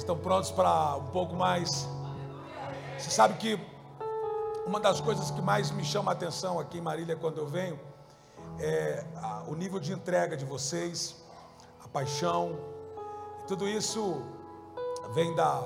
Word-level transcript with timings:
Estão 0.00 0.16
prontos 0.16 0.50
para 0.50 0.96
um 0.96 1.08
pouco 1.08 1.36
mais? 1.36 1.86
Você 2.98 3.10
sabe 3.10 3.34
que 3.34 3.60
uma 4.66 4.80
das 4.80 4.98
coisas 4.98 5.30
que 5.30 5.42
mais 5.42 5.70
me 5.70 5.84
chama 5.84 6.10
a 6.10 6.14
atenção 6.14 6.58
aqui 6.58 6.78
em 6.78 6.80
Marília 6.80 7.14
quando 7.16 7.36
eu 7.36 7.46
venho 7.46 7.78
é 8.58 9.04
o 9.46 9.54
nível 9.54 9.78
de 9.78 9.92
entrega 9.92 10.38
de 10.38 10.44
vocês, 10.46 11.16
a 11.84 11.86
paixão, 11.86 12.58
tudo 13.46 13.68
isso 13.68 14.22
vem 15.12 15.34
da, 15.34 15.60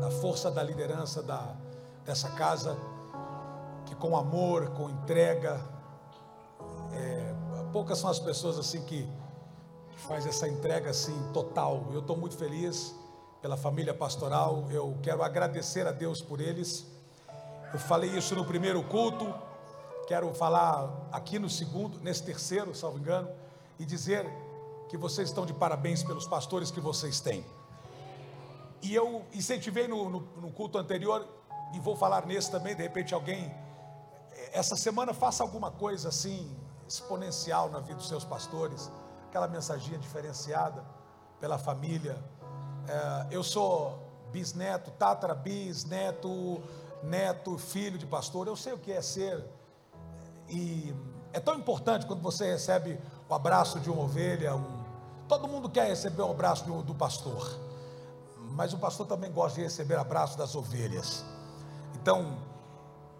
da 0.00 0.10
força 0.10 0.50
da 0.50 0.62
liderança 0.62 1.22
da, 1.22 1.54
dessa 2.06 2.30
casa, 2.30 2.78
que 3.84 3.94
com 3.94 4.16
amor, 4.16 4.70
com 4.70 4.88
entrega, 4.88 5.60
é, 6.90 7.34
poucas 7.70 7.98
são 7.98 8.08
as 8.08 8.18
pessoas 8.18 8.58
assim 8.58 8.82
que 8.82 9.06
faz 10.08 10.24
essa 10.26 10.48
entrega 10.48 10.88
assim 10.88 11.14
total. 11.34 11.84
Eu 11.92 12.00
estou 12.00 12.16
muito 12.16 12.34
feliz 12.34 13.03
pela 13.44 13.58
família 13.58 13.92
pastoral. 13.92 14.64
Eu 14.70 14.96
quero 15.02 15.22
agradecer 15.22 15.86
a 15.86 15.92
Deus 15.92 16.22
por 16.22 16.40
eles. 16.40 16.86
Eu 17.74 17.78
falei 17.78 18.08
isso 18.08 18.34
no 18.34 18.42
primeiro 18.42 18.82
culto. 18.84 19.34
Quero 20.08 20.32
falar 20.32 20.90
aqui 21.12 21.38
no 21.38 21.50
segundo, 21.50 22.00
nesse 22.00 22.22
terceiro, 22.22 22.74
salvo 22.74 22.98
engano, 22.98 23.28
e 23.78 23.84
dizer 23.84 24.26
que 24.88 24.96
vocês 24.96 25.28
estão 25.28 25.44
de 25.44 25.52
parabéns 25.52 26.02
pelos 26.02 26.26
pastores 26.26 26.70
que 26.70 26.80
vocês 26.80 27.20
têm. 27.20 27.44
E 28.80 28.94
eu 28.94 29.26
incentivei 29.34 29.86
no, 29.86 30.08
no, 30.08 30.20
no 30.40 30.50
culto 30.50 30.78
anterior, 30.78 31.28
e 31.74 31.80
vou 31.80 31.96
falar 31.96 32.24
nesse 32.24 32.50
também, 32.50 32.74
de 32.74 32.82
repente 32.82 33.12
alguém, 33.12 33.54
essa 34.54 34.74
semana 34.74 35.12
faça 35.12 35.42
alguma 35.42 35.70
coisa 35.70 36.08
assim, 36.08 36.50
exponencial 36.88 37.68
na 37.68 37.80
vida 37.80 37.96
dos 37.96 38.08
seus 38.08 38.24
pastores 38.24 38.90
aquela 39.28 39.48
mensaginha 39.48 39.98
diferenciada 39.98 40.82
pela 41.38 41.58
família. 41.58 42.16
É, 42.88 43.26
eu 43.30 43.42
sou 43.42 43.98
bisneto, 44.32 44.90
tatara 44.92 45.34
bisneto, 45.34 46.62
neto, 47.02 47.58
filho 47.58 47.98
de 47.98 48.06
pastor. 48.06 48.46
Eu 48.46 48.56
sei 48.56 48.72
o 48.72 48.78
que 48.78 48.92
é 48.92 49.00
ser. 49.00 49.44
E 50.48 50.94
é 51.32 51.40
tão 51.40 51.54
importante 51.54 52.06
quando 52.06 52.20
você 52.20 52.50
recebe 52.50 52.98
o 53.28 53.34
abraço 53.34 53.80
de 53.80 53.90
uma 53.90 54.02
ovelha. 54.02 54.54
Um... 54.54 54.84
Todo 55.28 55.48
mundo 55.48 55.68
quer 55.68 55.88
receber 55.88 56.22
o 56.22 56.30
abraço 56.30 56.64
do, 56.64 56.82
do 56.82 56.94
pastor. 56.94 57.58
Mas 58.50 58.72
o 58.72 58.78
pastor 58.78 59.06
também 59.06 59.32
gosta 59.32 59.56
de 59.56 59.62
receber 59.64 59.96
abraço 59.96 60.38
das 60.38 60.54
ovelhas. 60.54 61.24
Então, 61.94 62.36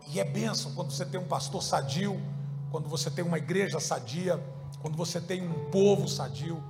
e 0.08 0.20
é 0.20 0.24
benção 0.24 0.74
quando 0.74 0.90
você 0.92 1.04
tem 1.04 1.18
um 1.18 1.26
pastor 1.26 1.62
sadio, 1.62 2.20
quando 2.70 2.88
você 2.88 3.10
tem 3.10 3.24
uma 3.24 3.38
igreja 3.38 3.80
sadia 3.80 4.40
quando 4.84 4.98
você 4.98 5.18
tem 5.18 5.42
um 5.48 5.70
povo 5.70 6.06
sadio. 6.06 6.62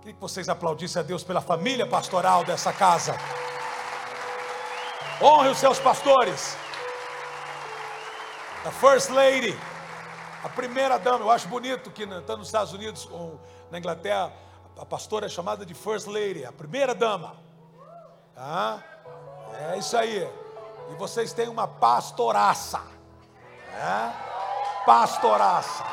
Queria 0.00 0.14
que 0.14 0.20
vocês 0.20 0.48
aplaudissem 0.48 1.00
a 1.00 1.02
Deus 1.02 1.24
pela 1.24 1.40
família 1.40 1.86
pastoral 1.86 2.44
dessa 2.44 2.72
casa. 2.72 3.16
Honre 5.20 5.48
os 5.48 5.58
seus 5.58 5.80
pastores. 5.80 6.56
A 8.64 8.70
First 8.70 9.10
Lady, 9.10 9.58
a 10.44 10.48
primeira 10.48 10.98
dama. 10.98 11.24
Eu 11.24 11.30
acho 11.30 11.48
bonito 11.48 11.90
que 11.90 12.04
está 12.04 12.36
nos 12.36 12.46
Estados 12.46 12.72
Unidos 12.72 13.08
ou 13.10 13.40
na 13.70 13.78
Inglaterra, 13.78 14.32
a 14.78 14.86
pastora 14.86 15.26
é 15.26 15.28
chamada 15.28 15.66
de 15.66 15.74
First 15.74 16.06
Lady, 16.06 16.44
a 16.44 16.52
primeira 16.52 16.94
dama. 16.94 17.36
Ah, 18.36 18.78
é 19.72 19.78
isso 19.78 19.96
aí. 19.96 20.28
E 20.90 20.94
vocês 20.94 21.32
têm 21.32 21.48
uma 21.48 21.66
pastoraça. 21.66 22.80
É? 23.74 24.12
Pastoraça. 24.86 25.84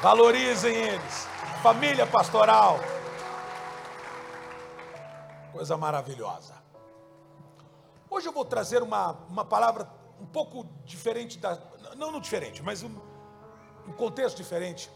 Valorizem 0.00 0.74
eles. 0.74 1.29
Família 1.62 2.06
pastoral. 2.06 2.78
Coisa 5.52 5.76
maravilhosa. 5.76 6.54
Hoje 8.08 8.26
eu 8.26 8.32
vou 8.32 8.46
trazer 8.46 8.82
uma, 8.82 9.12
uma 9.28 9.44
palavra 9.44 9.86
um 10.18 10.24
pouco 10.24 10.64
diferente 10.86 11.36
da. 11.36 11.58
Não, 11.98 12.10
não 12.10 12.18
diferente, 12.18 12.62
mas 12.62 12.82
um, 12.82 12.90
um 13.86 13.92
contexto 13.92 14.38
diferente. 14.38 14.90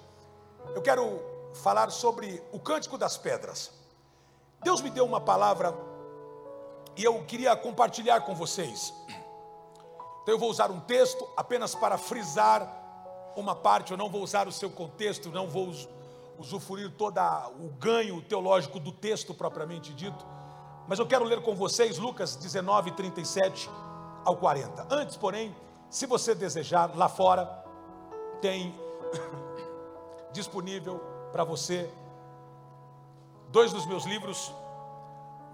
Eu 0.75 0.81
quero 0.81 1.21
falar 1.63 1.91
sobre 1.91 2.43
o 2.51 2.59
cântico 2.59 2.97
das 2.97 3.19
pedras. 3.19 3.71
Deus 4.63 4.81
me 4.81 4.89
deu 4.89 5.05
uma 5.05 5.21
palavra 5.21 5.75
e 6.97 7.05
eu 7.05 7.23
queria 7.27 7.55
compartilhar 7.55 8.23
com 8.23 8.35
vocês. 8.35 8.95
Então 10.23 10.35
eu 10.35 10.39
vou 10.39 10.49
usar 10.49 10.71
um 10.71 10.81
texto 10.81 11.29
apenas 11.37 11.75
para 11.75 11.99
frisar 11.99 12.67
uma 13.37 13.55
parte, 13.55 13.91
eu 13.91 13.99
não 13.99 14.09
vou 14.09 14.23
usar 14.23 14.49
o 14.49 14.53
seu 14.53 14.71
contexto, 14.71 15.29
não 15.29 15.47
vou 15.47 15.69
usufruir 16.39 16.91
todo 16.93 17.21
o 17.61 17.69
ganho 17.79 18.21
teológico 18.23 18.81
do 18.81 18.93
texto 18.93 19.35
propriamente 19.35 19.93
dito, 19.93 20.25
mas 20.87 20.99
eu 20.99 21.07
quero 21.07 21.25
ler 21.25 21.43
com 21.43 21.55
vocês 21.55 21.99
Lucas 21.99 22.37
19, 22.37 22.93
37 22.93 23.71
ao 24.25 24.37
40. 24.37 24.87
Antes, 24.91 25.17
porém, 25.17 25.55
se 25.89 26.07
você 26.07 26.35
desejar, 26.35 26.95
lá 26.97 27.09
fora 27.09 27.47
tem 28.41 28.75
disponível 30.33 31.01
para 31.33 31.45
você 31.45 31.91
dois 33.49 33.73
dos 33.73 33.87
meus 33.87 34.05
livros, 34.05 34.53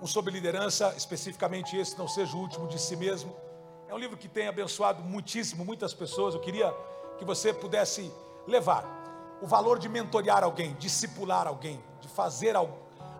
um 0.02 0.06
sobre 0.06 0.32
liderança, 0.32 0.94
especificamente 0.96 1.76
esse, 1.76 1.98
não 1.98 2.08
seja 2.08 2.34
o 2.36 2.40
último 2.40 2.66
de 2.66 2.78
si 2.78 2.96
mesmo. 2.96 3.36
É 3.86 3.94
um 3.94 3.98
livro 3.98 4.16
que 4.16 4.28
tem 4.28 4.48
abençoado 4.48 5.02
muitíssimo, 5.02 5.64
muitas 5.64 5.92
pessoas. 5.92 6.34
Eu 6.34 6.40
queria 6.40 6.74
que 7.18 7.24
você 7.24 7.52
pudesse 7.52 8.10
levar 8.46 8.99
o 9.42 9.46
valor 9.46 9.78
de 9.78 9.88
mentorear 9.88 10.44
alguém, 10.44 10.74
discipular 10.78 11.46
alguém, 11.46 11.82
de 12.00 12.08
fazer 12.08 12.54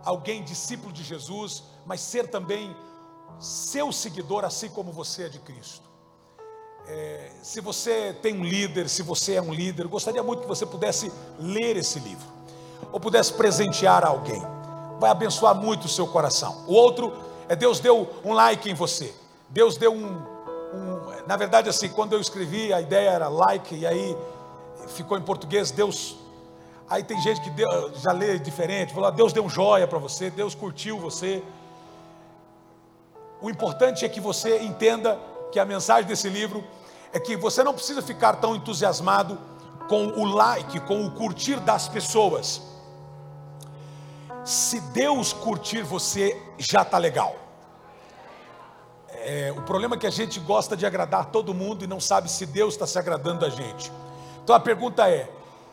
alguém 0.05 0.43
discípulo 0.43 0.93
de 0.93 1.03
Jesus, 1.03 1.65
mas 1.87 2.01
ser 2.01 2.29
também 2.29 2.75
seu 3.39 3.91
seguidor, 3.91 4.45
assim 4.45 4.69
como 4.69 4.93
você 4.93 5.25
é 5.25 5.29
de 5.29 5.39
Cristo. 5.39 5.89
É, 6.87 7.31
se 7.43 7.61
você 7.61 8.13
tem 8.21 8.39
um 8.39 8.45
líder, 8.45 8.89
se 8.89 9.03
você 9.03 9.35
é 9.35 9.43
um 9.43 9.53
líder, 9.53 9.87
gostaria 9.87 10.23
muito 10.23 10.43
que 10.43 10.49
você 10.49 10.67
pudesse 10.67 11.11
ler 11.39 11.77
esse 11.77 11.99
livro, 12.01 12.27
ou 12.93 12.99
pudesse 12.99 13.33
presentear 13.33 14.05
alguém, 14.05 14.43
vai 14.99 15.11
abençoar 15.11 15.55
muito 15.55 15.85
o 15.85 15.89
seu 15.89 16.07
coração. 16.07 16.65
O 16.67 16.75
outro 16.75 17.13
é 17.49 17.57
Deus 17.57 17.81
deu 17.81 18.09
um 18.25 18.33
like 18.33 18.69
em 18.69 18.75
você, 18.75 19.15
Deus 19.49 19.77
deu 19.77 19.93
um, 19.93 20.07
um, 20.07 21.27
na 21.27 21.37
verdade, 21.37 21.69
assim, 21.69 21.89
quando 21.89 22.13
eu 22.13 22.21
escrevi, 22.21 22.73
a 22.73 22.81
ideia 22.81 23.11
era 23.11 23.29
like, 23.29 23.75
e 23.75 23.87
aí 23.87 24.17
ficou 24.93 25.19
em 25.19 25.23
português, 25.23 25.71
Deus. 25.71 26.17
Aí 26.89 27.05
tem 27.05 27.21
gente 27.21 27.41
que 27.41 27.51
deu, 27.51 27.95
já 27.95 28.13
lê 28.13 28.39
diferente, 28.39 28.93
falou, 28.93 29.09
ah, 29.09 29.13
Deus 29.13 29.33
deu 29.33 29.45
um 29.45 29.49
joia 29.49 29.87
para 29.87 29.99
você, 29.99 30.29
Deus 30.29 30.55
curtiu 30.55 30.99
você. 30.99 31.43
O 33.41 33.49
importante 33.49 34.05
é 34.05 34.09
que 34.09 34.21
você 34.21 34.59
entenda 34.59 35.19
que 35.53 35.59
a 35.59 35.65
mensagem 35.65 36.09
desse 36.09 36.29
livro 36.29 36.65
é 37.13 37.19
que 37.19 37.37
você 37.37 37.63
não 37.63 37.73
precisa 37.73 38.03
ficar 38.03 38.35
tão 38.35 38.55
entusiasmado 38.55 39.39
com 39.89 40.07
o 40.09 40.25
like, 40.25 40.79
com 40.81 41.07
o 41.07 41.11
curtir 41.13 41.59
das 41.61 41.89
pessoas. 41.89 42.61
Se 44.45 44.81
Deus 44.81 45.33
curtir 45.33 45.83
você, 45.83 46.41
já 46.59 46.83
está 46.83 46.99
legal. 46.99 47.37
É, 49.11 49.53
o 49.57 49.63
problema 49.63 49.97
é 49.97 49.99
que 49.99 50.07
a 50.07 50.11
gente 50.11 50.41
gosta 50.41 50.77
de 50.77 50.87
agradar 50.87 51.27
todo 51.27 51.53
mundo 51.53 51.85
e 51.85 51.87
não 51.87 52.01
sabe 52.01 52.31
se 52.31 52.47
Deus 52.47 52.75
está 52.75 52.87
se 52.87 52.99
agradando 52.99 53.41
da 53.41 53.49
gente. 53.49 53.93
Então 54.51 54.57
a 54.57 54.61
pergunta 54.61 55.09
é: 55.09 55.31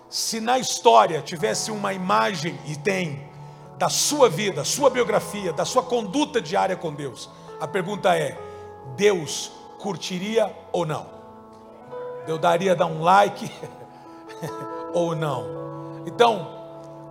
se 0.08 0.40
na 0.40 0.60
história 0.60 1.20
tivesse 1.24 1.72
uma 1.72 1.96
imagem, 1.96 2.60
e 2.68 2.76
tem, 2.76 3.28
da 3.76 3.90
sua 3.90 4.30
vida, 4.30 4.64
sua 4.64 4.88
biografia, 4.88 5.52
da 5.52 5.66
sua 5.66 5.82
conduta 5.82 6.40
diária 6.40 6.76
com 6.76 6.94
Deus, 6.94 7.28
a 7.60 7.68
pergunta 7.68 8.16
é: 8.16 8.38
Deus 8.96 9.52
curtiria 9.80 10.56
ou 10.72 10.86
não? 10.86 11.08
Eu 12.28 12.38
daria 12.38 12.76
dar 12.76 12.86
um 12.86 13.02
like 13.02 13.52
ou 14.94 15.16
não? 15.16 16.04
Então, 16.06 16.48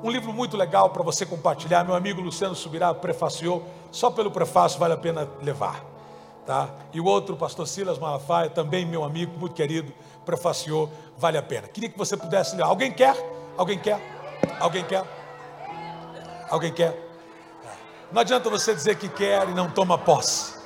um 0.04 0.08
livro 0.08 0.32
muito 0.32 0.56
legal 0.56 0.90
para 0.90 1.02
você 1.02 1.26
compartilhar. 1.26 1.82
Meu 1.82 1.96
amigo 1.96 2.20
Luciano 2.20 2.54
Subirá 2.54 2.94
prefaciou, 2.94 3.66
só 3.90 4.08
pelo 4.08 4.30
prefácio 4.30 4.78
vale 4.78 4.94
a 4.94 4.96
pena 4.96 5.28
levar. 5.42 5.84
Tá? 6.46 6.70
E 6.92 7.00
o 7.00 7.04
outro, 7.04 7.34
pastor 7.34 7.66
Silas 7.66 7.98
Malafaia, 7.98 8.48
também 8.48 8.86
meu 8.86 9.02
amigo, 9.02 9.36
muito 9.36 9.52
querido, 9.52 9.92
prefaciou, 10.26 10.92
vale 11.16 11.38
a 11.38 11.42
pena. 11.42 11.68
Queria 11.68 11.88
que 11.88 11.96
você 11.96 12.16
pudesse 12.16 12.56
ler. 12.56 12.64
Alguém 12.64 12.92
quer? 12.92 13.16
Alguém 13.56 13.78
quer? 13.78 13.98
Alguém 14.60 14.84
quer? 14.84 15.04
Alguém 16.50 16.72
quer? 16.72 16.94
Não 18.12 18.20
adianta 18.20 18.50
você 18.50 18.74
dizer 18.74 18.96
que 18.96 19.08
quer 19.08 19.48
e 19.48 19.54
não 19.54 19.70
toma 19.70 19.96
posse. 19.96 20.56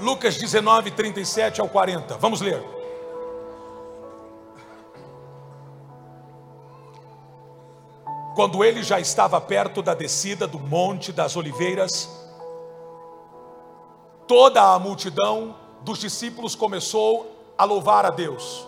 Lucas 0.00 0.36
19, 0.36 0.92
37 0.92 1.60
ao 1.60 1.68
40. 1.68 2.16
Vamos 2.18 2.40
ler. 2.40 2.77
Quando 8.38 8.62
ele 8.62 8.84
já 8.84 9.00
estava 9.00 9.40
perto 9.40 9.82
da 9.82 9.94
descida 9.94 10.46
do 10.46 10.60
Monte 10.60 11.10
das 11.10 11.34
Oliveiras, 11.34 12.08
toda 14.28 14.62
a 14.62 14.78
multidão 14.78 15.56
dos 15.82 15.98
discípulos 15.98 16.54
começou 16.54 17.52
a 17.58 17.64
louvar 17.64 18.06
a 18.06 18.10
Deus, 18.10 18.64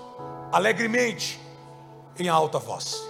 alegremente, 0.51 1.41
em 2.19 2.29
alta 2.29 2.59
voz. 2.59 3.01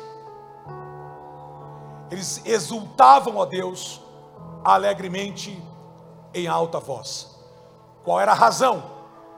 Eles 2.10 2.44
exultavam 2.44 3.40
a 3.40 3.46
Deus 3.46 3.98
alegremente 4.62 5.58
em 6.34 6.46
alta 6.46 6.78
voz. 6.78 7.38
Qual 8.04 8.20
era 8.20 8.32
a 8.32 8.34
razão? 8.34 8.82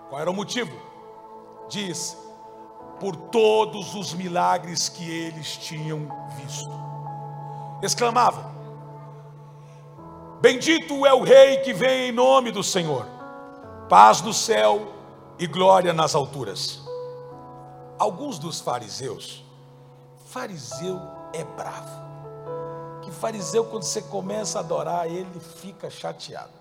Qual 0.09 0.21
era 0.21 0.29
o 0.29 0.35
motivo? 0.35 0.77
Diz: 1.69 2.17
por 2.99 3.15
todos 3.15 3.95
os 3.95 4.13
milagres 4.13 4.89
que 4.89 5.09
eles 5.09 5.57
tinham 5.57 6.09
visto. 6.37 6.92
Exclamavam: 7.83 8.45
Bendito 10.41 11.05
é 11.05 11.13
o 11.13 11.23
Rei 11.23 11.59
que 11.59 11.75
vem 11.75 12.09
em 12.09 12.13
nome 12.13 12.53
do 12.53 12.63
Senhor, 12.63 13.07
paz 13.89 14.23
no 14.23 14.33
céu 14.33 14.93
e 15.37 15.47
glória 15.49 15.93
nas 15.93 16.15
alturas. 16.15 16.81
Alguns 17.99 18.39
dos 18.39 18.61
fariseus, 18.61 19.45
fariseu 20.27 21.01
é 21.33 21.43
bravo. 21.43 22.01
Que 23.03 23.11
fariseu, 23.11 23.65
quando 23.65 23.83
você 23.83 24.01
começa 24.01 24.59
a 24.59 24.61
adorar, 24.61 25.07
ele 25.07 25.41
fica 25.41 25.91
chateado. 25.91 26.53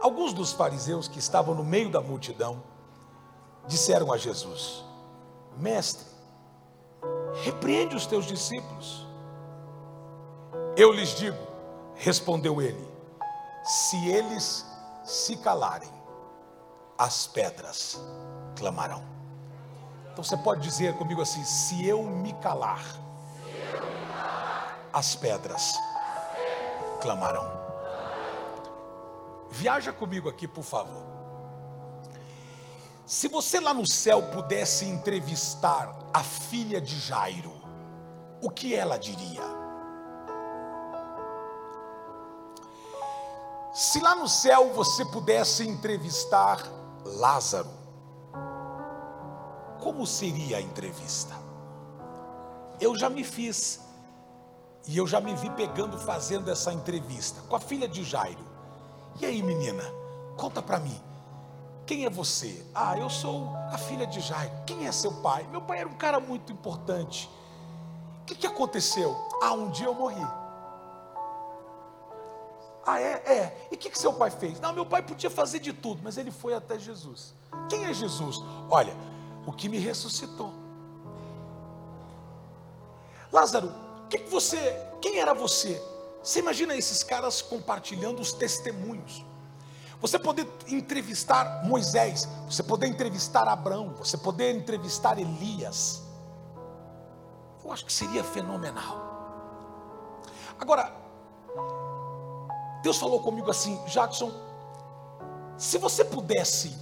Alguns 0.00 0.32
dos 0.32 0.52
fariseus 0.52 1.06
que 1.06 1.18
estavam 1.18 1.54
no 1.54 1.64
meio 1.64 1.90
da 1.90 2.00
multidão 2.00 2.60
disseram 3.66 4.12
a 4.12 4.16
Jesus: 4.16 4.84
Mestre, 5.56 6.06
repreende 7.44 7.94
os 7.94 8.06
teus 8.06 8.26
discípulos. 8.26 9.09
Eu 10.80 10.92
lhes 10.92 11.10
digo, 11.10 11.36
respondeu 11.94 12.62
ele, 12.62 12.88
se 13.62 14.08
eles 14.08 14.64
se 15.04 15.36
calarem, 15.36 15.92
as 16.96 17.26
pedras 17.26 18.00
clamarão. 18.56 19.04
Então 20.10 20.24
você 20.24 20.38
pode 20.38 20.62
dizer 20.62 20.96
comigo 20.96 21.20
assim: 21.20 21.44
se 21.44 21.86
eu 21.86 22.02
me 22.02 22.32
calar, 22.40 22.82
as 24.90 25.14
pedras 25.14 25.74
clamarão. 27.02 27.46
Viaja 29.50 29.92
comigo 29.92 30.30
aqui, 30.30 30.48
por 30.48 30.64
favor. 30.64 31.04
Se 33.04 33.28
você 33.28 33.60
lá 33.60 33.74
no 33.74 33.86
céu 33.86 34.22
pudesse 34.30 34.86
entrevistar 34.86 35.94
a 36.10 36.24
filha 36.24 36.80
de 36.80 36.98
Jairo, 36.98 37.52
o 38.40 38.48
que 38.48 38.74
ela 38.74 38.98
diria? 38.98 39.59
Se 43.80 43.98
lá 43.98 44.14
no 44.14 44.28
céu 44.28 44.74
você 44.74 45.06
pudesse 45.06 45.66
entrevistar 45.66 46.62
Lázaro, 47.02 47.70
como 49.80 50.06
seria 50.06 50.58
a 50.58 50.60
entrevista? 50.60 51.34
Eu 52.78 52.94
já 52.94 53.08
me 53.08 53.24
fiz, 53.24 53.80
e 54.86 54.98
eu 54.98 55.06
já 55.06 55.18
me 55.18 55.34
vi 55.34 55.48
pegando 55.48 55.96
fazendo 55.96 56.50
essa 56.50 56.74
entrevista 56.74 57.40
com 57.48 57.56
a 57.56 57.58
filha 57.58 57.88
de 57.88 58.04
Jairo. 58.04 58.44
E 59.18 59.24
aí, 59.24 59.42
menina, 59.42 59.82
conta 60.36 60.60
para 60.60 60.78
mim. 60.78 61.00
Quem 61.86 62.04
é 62.04 62.10
você? 62.10 62.62
Ah, 62.74 62.98
eu 62.98 63.08
sou 63.08 63.48
a 63.72 63.78
filha 63.78 64.06
de 64.06 64.20
Jairo. 64.20 64.52
Quem 64.66 64.86
é 64.86 64.92
seu 64.92 65.22
pai? 65.22 65.48
Meu 65.50 65.62
pai 65.62 65.78
era 65.78 65.88
um 65.88 65.96
cara 65.96 66.20
muito 66.20 66.52
importante. 66.52 67.30
O 68.20 68.24
que, 68.26 68.34
que 68.34 68.46
aconteceu? 68.46 69.16
Ah, 69.42 69.54
um 69.54 69.70
dia 69.70 69.86
eu 69.86 69.94
morri. 69.94 70.39
Ah, 72.86 73.00
é? 73.00 73.22
É. 73.26 73.68
E 73.70 73.74
o 73.74 73.78
que, 73.78 73.90
que 73.90 73.98
seu 73.98 74.12
pai 74.12 74.30
fez? 74.30 74.58
Não, 74.60 74.72
meu 74.72 74.86
pai 74.86 75.02
podia 75.02 75.30
fazer 75.30 75.58
de 75.58 75.72
tudo, 75.72 76.00
mas 76.02 76.16
ele 76.16 76.30
foi 76.30 76.54
até 76.54 76.78
Jesus. 76.78 77.34
Quem 77.68 77.84
é 77.84 77.92
Jesus? 77.92 78.36
Olha, 78.70 78.94
o 79.46 79.52
que 79.52 79.68
me 79.68 79.78
ressuscitou. 79.78 80.52
Lázaro, 83.32 83.72
que, 84.10 84.18
que 84.18 84.30
você, 84.30 84.76
quem 85.00 85.20
era 85.20 85.32
você? 85.32 85.80
Você 86.22 86.40
imagina 86.40 86.74
esses 86.76 87.02
caras 87.02 87.40
compartilhando 87.40 88.20
os 88.20 88.32
testemunhos. 88.32 89.24
Você 90.00 90.18
poder 90.18 90.46
entrevistar 90.68 91.64
Moisés, 91.64 92.28
você 92.46 92.62
poder 92.62 92.88
entrevistar 92.88 93.46
Abraão, 93.46 93.94
você 93.96 94.16
poder 94.18 94.54
entrevistar 94.54 95.18
Elias. 95.18 96.02
Eu 97.64 97.70
acho 97.70 97.86
que 97.86 97.92
seria 97.92 98.24
fenomenal. 98.24 99.08
Agora, 100.58 100.92
Deus 102.82 102.98
falou 102.98 103.20
comigo 103.20 103.50
assim, 103.50 103.82
Jackson, 103.86 104.32
se 105.56 105.76
você 105.78 106.04
pudesse, 106.04 106.74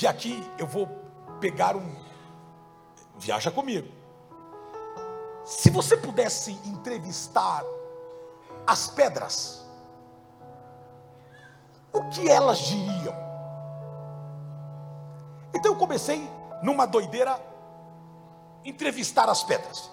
e 0.00 0.06
aqui 0.06 0.42
eu 0.58 0.66
vou 0.66 0.88
pegar 1.40 1.76
um, 1.76 1.94
viaja 3.16 3.50
comigo. 3.50 3.88
Se 5.44 5.70
você 5.70 5.96
pudesse 5.96 6.52
entrevistar 6.64 7.64
as 8.66 8.88
pedras, 8.88 9.64
o 11.92 12.08
que 12.08 12.28
elas 12.28 12.58
diriam. 12.58 13.14
Então 15.54 15.72
eu 15.72 15.78
comecei 15.78 16.28
numa 16.62 16.86
doideira 16.86 17.38
entrevistar 18.64 19.28
as 19.28 19.42
pedras. 19.42 19.90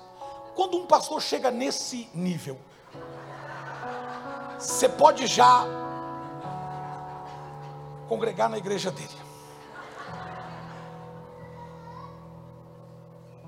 Quando 0.55 0.77
um 0.77 0.85
pastor 0.85 1.21
chega 1.21 1.51
nesse 1.51 2.09
nível, 2.13 2.59
você 4.59 4.89
pode 4.89 5.25
já 5.25 5.65
congregar 8.09 8.49
na 8.49 8.57
igreja 8.57 8.91
dele. 8.91 9.17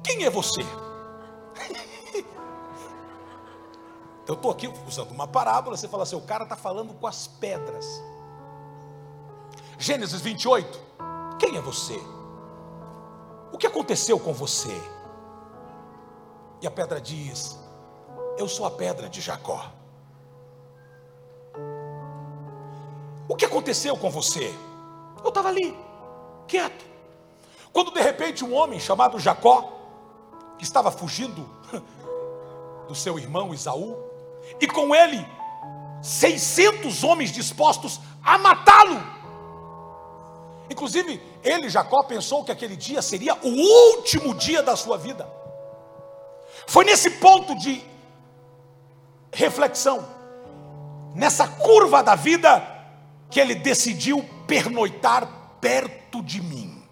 Quem 0.01 0.23
é 0.23 0.29
você? 0.29 0.61
Eu 4.25 4.35
estou 4.35 4.51
aqui 4.51 4.71
usando 4.87 5.11
uma 5.11 5.27
parábola, 5.27 5.75
você 5.75 5.87
fala 5.87 6.03
assim: 6.03 6.15
o 6.15 6.21
cara 6.21 6.43
está 6.43 6.55
falando 6.55 6.93
com 6.93 7.05
as 7.05 7.27
pedras. 7.27 8.01
Gênesis 9.77 10.21
28. 10.21 10.79
Quem 11.37 11.57
é 11.57 11.61
você? 11.61 11.99
O 13.51 13.57
que 13.57 13.67
aconteceu 13.67 14.17
com 14.19 14.31
você? 14.31 14.79
E 16.61 16.67
a 16.67 16.71
pedra 16.71 17.01
diz: 17.01 17.59
Eu 18.37 18.47
sou 18.47 18.65
a 18.65 18.71
pedra 18.71 19.09
de 19.09 19.19
Jacó. 19.19 19.80
O 23.31 23.35
que 23.37 23.45
aconteceu 23.45 23.95
com 23.95 24.09
você? 24.09 24.53
Eu 25.23 25.29
estava 25.29 25.47
ali, 25.47 25.73
quieto. 26.49 26.85
Quando 27.71 27.93
de 27.93 28.01
repente 28.01 28.43
um 28.43 28.53
homem 28.53 28.77
chamado 28.77 29.17
Jacó, 29.17 29.71
que 30.57 30.65
estava 30.65 30.91
fugindo 30.91 31.49
do 32.89 32.93
seu 32.93 33.17
irmão 33.17 33.53
Isaú, 33.53 33.95
e 34.59 34.67
com 34.67 34.93
ele 34.93 35.25
600 36.03 37.05
homens 37.05 37.31
dispostos 37.31 38.01
a 38.21 38.37
matá-lo. 38.37 39.01
Inclusive, 40.69 41.21
ele, 41.41 41.69
Jacó, 41.69 42.03
pensou 42.03 42.43
que 42.43 42.51
aquele 42.51 42.75
dia 42.75 43.01
seria 43.01 43.33
o 43.35 43.47
último 43.95 44.35
dia 44.35 44.61
da 44.61 44.75
sua 44.75 44.97
vida. 44.97 45.25
Foi 46.67 46.83
nesse 46.83 47.11
ponto 47.11 47.57
de 47.57 47.81
reflexão, 49.31 50.05
nessa 51.15 51.47
curva 51.47 52.03
da 52.03 52.15
vida, 52.15 52.70
que 53.31 53.39
ele 53.39 53.55
decidiu 53.55 54.23
pernoitar 54.45 55.57
perto 55.61 56.21
de 56.21 56.41
mim. 56.41 56.83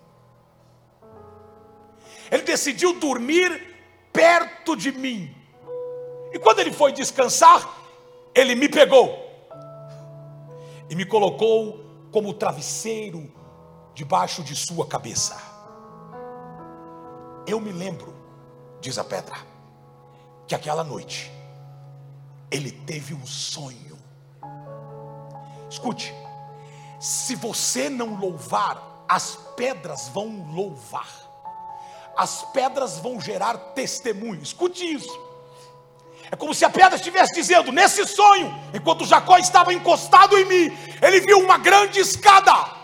Ele 2.31 2.43
decidiu 2.43 2.97
dormir 2.97 3.75
perto 4.13 4.75
de 4.75 4.91
mim. 4.91 5.35
E 6.31 6.39
quando 6.39 6.59
ele 6.59 6.71
foi 6.71 6.93
descansar, 6.93 7.69
ele 8.33 8.55
me 8.55 8.69
pegou 8.69 9.27
e 10.89 10.95
me 10.95 11.05
colocou 11.05 11.83
como 12.11 12.33
travesseiro 12.33 13.31
debaixo 13.93 14.41
de 14.41 14.55
sua 14.55 14.87
cabeça. 14.87 15.37
Eu 17.45 17.59
me 17.59 17.71
lembro, 17.71 18.15
diz 18.79 18.97
a 18.97 19.03
pedra, 19.03 19.35
que 20.47 20.55
aquela 20.55 20.83
noite 20.83 21.31
ele 22.49 22.71
teve 22.71 23.13
um 23.13 23.25
sonho. 23.25 23.97
Escute, 25.69 26.13
se 26.99 27.35
você 27.35 27.89
não 27.89 28.15
louvar, 28.15 29.05
as 29.07 29.37
pedras 29.55 30.09
vão 30.09 30.47
louvar, 30.53 31.07
as 32.17 32.43
pedras 32.53 32.99
vão 32.99 33.19
gerar 33.19 33.57
testemunho. 33.73 34.41
Escute 34.41 34.85
isso. 34.85 35.29
É 36.31 36.35
como 36.35 36.53
se 36.53 36.63
a 36.65 36.69
pedra 36.69 36.95
estivesse 36.95 37.33
dizendo: 37.33 37.71
nesse 37.71 38.05
sonho, 38.05 38.53
enquanto 38.73 39.05
Jacó 39.05 39.37
estava 39.37 39.73
encostado 39.73 40.37
em 40.37 40.45
mim, 40.45 40.77
ele 41.01 41.21
viu 41.21 41.39
uma 41.39 41.57
grande 41.57 41.99
escada 41.99 42.79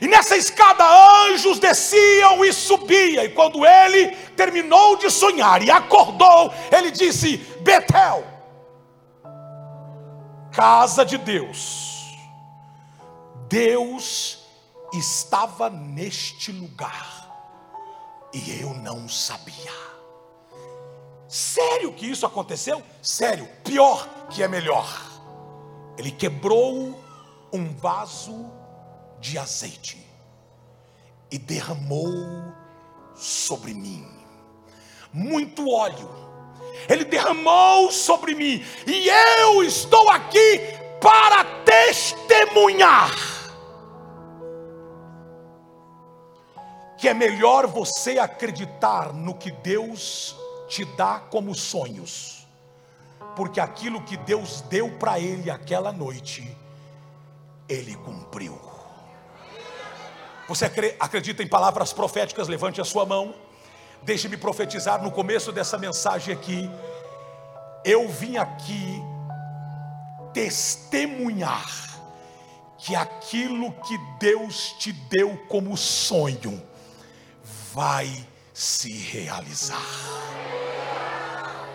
e 0.00 0.06
nessa 0.06 0.36
escada 0.36 0.84
anjos 1.26 1.58
desciam 1.58 2.44
e 2.44 2.52
subiam. 2.52 3.24
E 3.24 3.30
quando 3.30 3.66
ele 3.66 4.14
terminou 4.36 4.96
de 4.96 5.10
sonhar 5.10 5.62
e 5.62 5.70
acordou, 5.70 6.52
ele 6.70 6.90
disse: 6.90 7.38
Betel, 7.60 8.24
casa 10.52 11.04
de 11.04 11.18
Deus. 11.18 11.87
Deus 13.48 14.44
estava 14.92 15.70
neste 15.70 16.52
lugar 16.52 17.28
e 18.32 18.60
eu 18.60 18.74
não 18.74 19.08
sabia. 19.08 19.72
Sério 21.26 21.92
que 21.92 22.06
isso 22.06 22.26
aconteceu? 22.26 22.82
Sério, 23.02 23.48
pior 23.64 24.08
que 24.30 24.42
é 24.42 24.48
melhor. 24.48 24.88
Ele 25.96 26.10
quebrou 26.10 26.98
um 27.52 27.74
vaso 27.74 28.50
de 29.20 29.38
azeite 29.38 29.98
e 31.30 31.38
derramou 31.38 32.54
sobre 33.14 33.74
mim 33.74 34.06
muito 35.12 35.68
óleo. 35.68 36.08
Ele 36.88 37.04
derramou 37.04 37.90
sobre 37.90 38.34
mim 38.34 38.64
e 38.86 39.08
eu 39.08 39.62
estou 39.64 40.08
aqui 40.10 40.60
para 41.00 41.44
testemunhar 41.64 43.37
que 46.98 47.08
é 47.08 47.14
melhor 47.14 47.66
você 47.68 48.18
acreditar 48.18 49.12
no 49.12 49.32
que 49.32 49.52
Deus 49.52 50.36
te 50.68 50.84
dá 50.84 51.20
como 51.30 51.54
sonhos, 51.54 52.46
porque 53.36 53.60
aquilo 53.60 54.02
que 54.02 54.16
Deus 54.16 54.62
deu 54.62 54.90
para 54.98 55.20
ele 55.20 55.48
aquela 55.48 55.92
noite, 55.92 56.56
ele 57.68 57.94
cumpriu. 57.94 58.60
Você 60.48 60.64
acredita 60.98 61.42
em 61.42 61.46
palavras 61.46 61.92
proféticas? 61.92 62.48
Levante 62.48 62.80
a 62.80 62.84
sua 62.84 63.06
mão. 63.06 63.32
Deixe-me 64.02 64.36
profetizar 64.36 65.00
no 65.00 65.12
começo 65.12 65.52
dessa 65.52 65.78
mensagem 65.78 66.34
aqui. 66.34 66.68
Eu 67.84 68.08
vim 68.08 68.38
aqui 68.38 69.00
testemunhar 70.32 72.00
que 72.78 72.96
aquilo 72.96 73.72
que 73.72 73.96
Deus 74.18 74.72
te 74.78 74.90
deu 74.92 75.36
como 75.48 75.76
sonho 75.76 76.67
vai 77.72 78.26
se 78.52 78.90
realizar. 78.90 79.82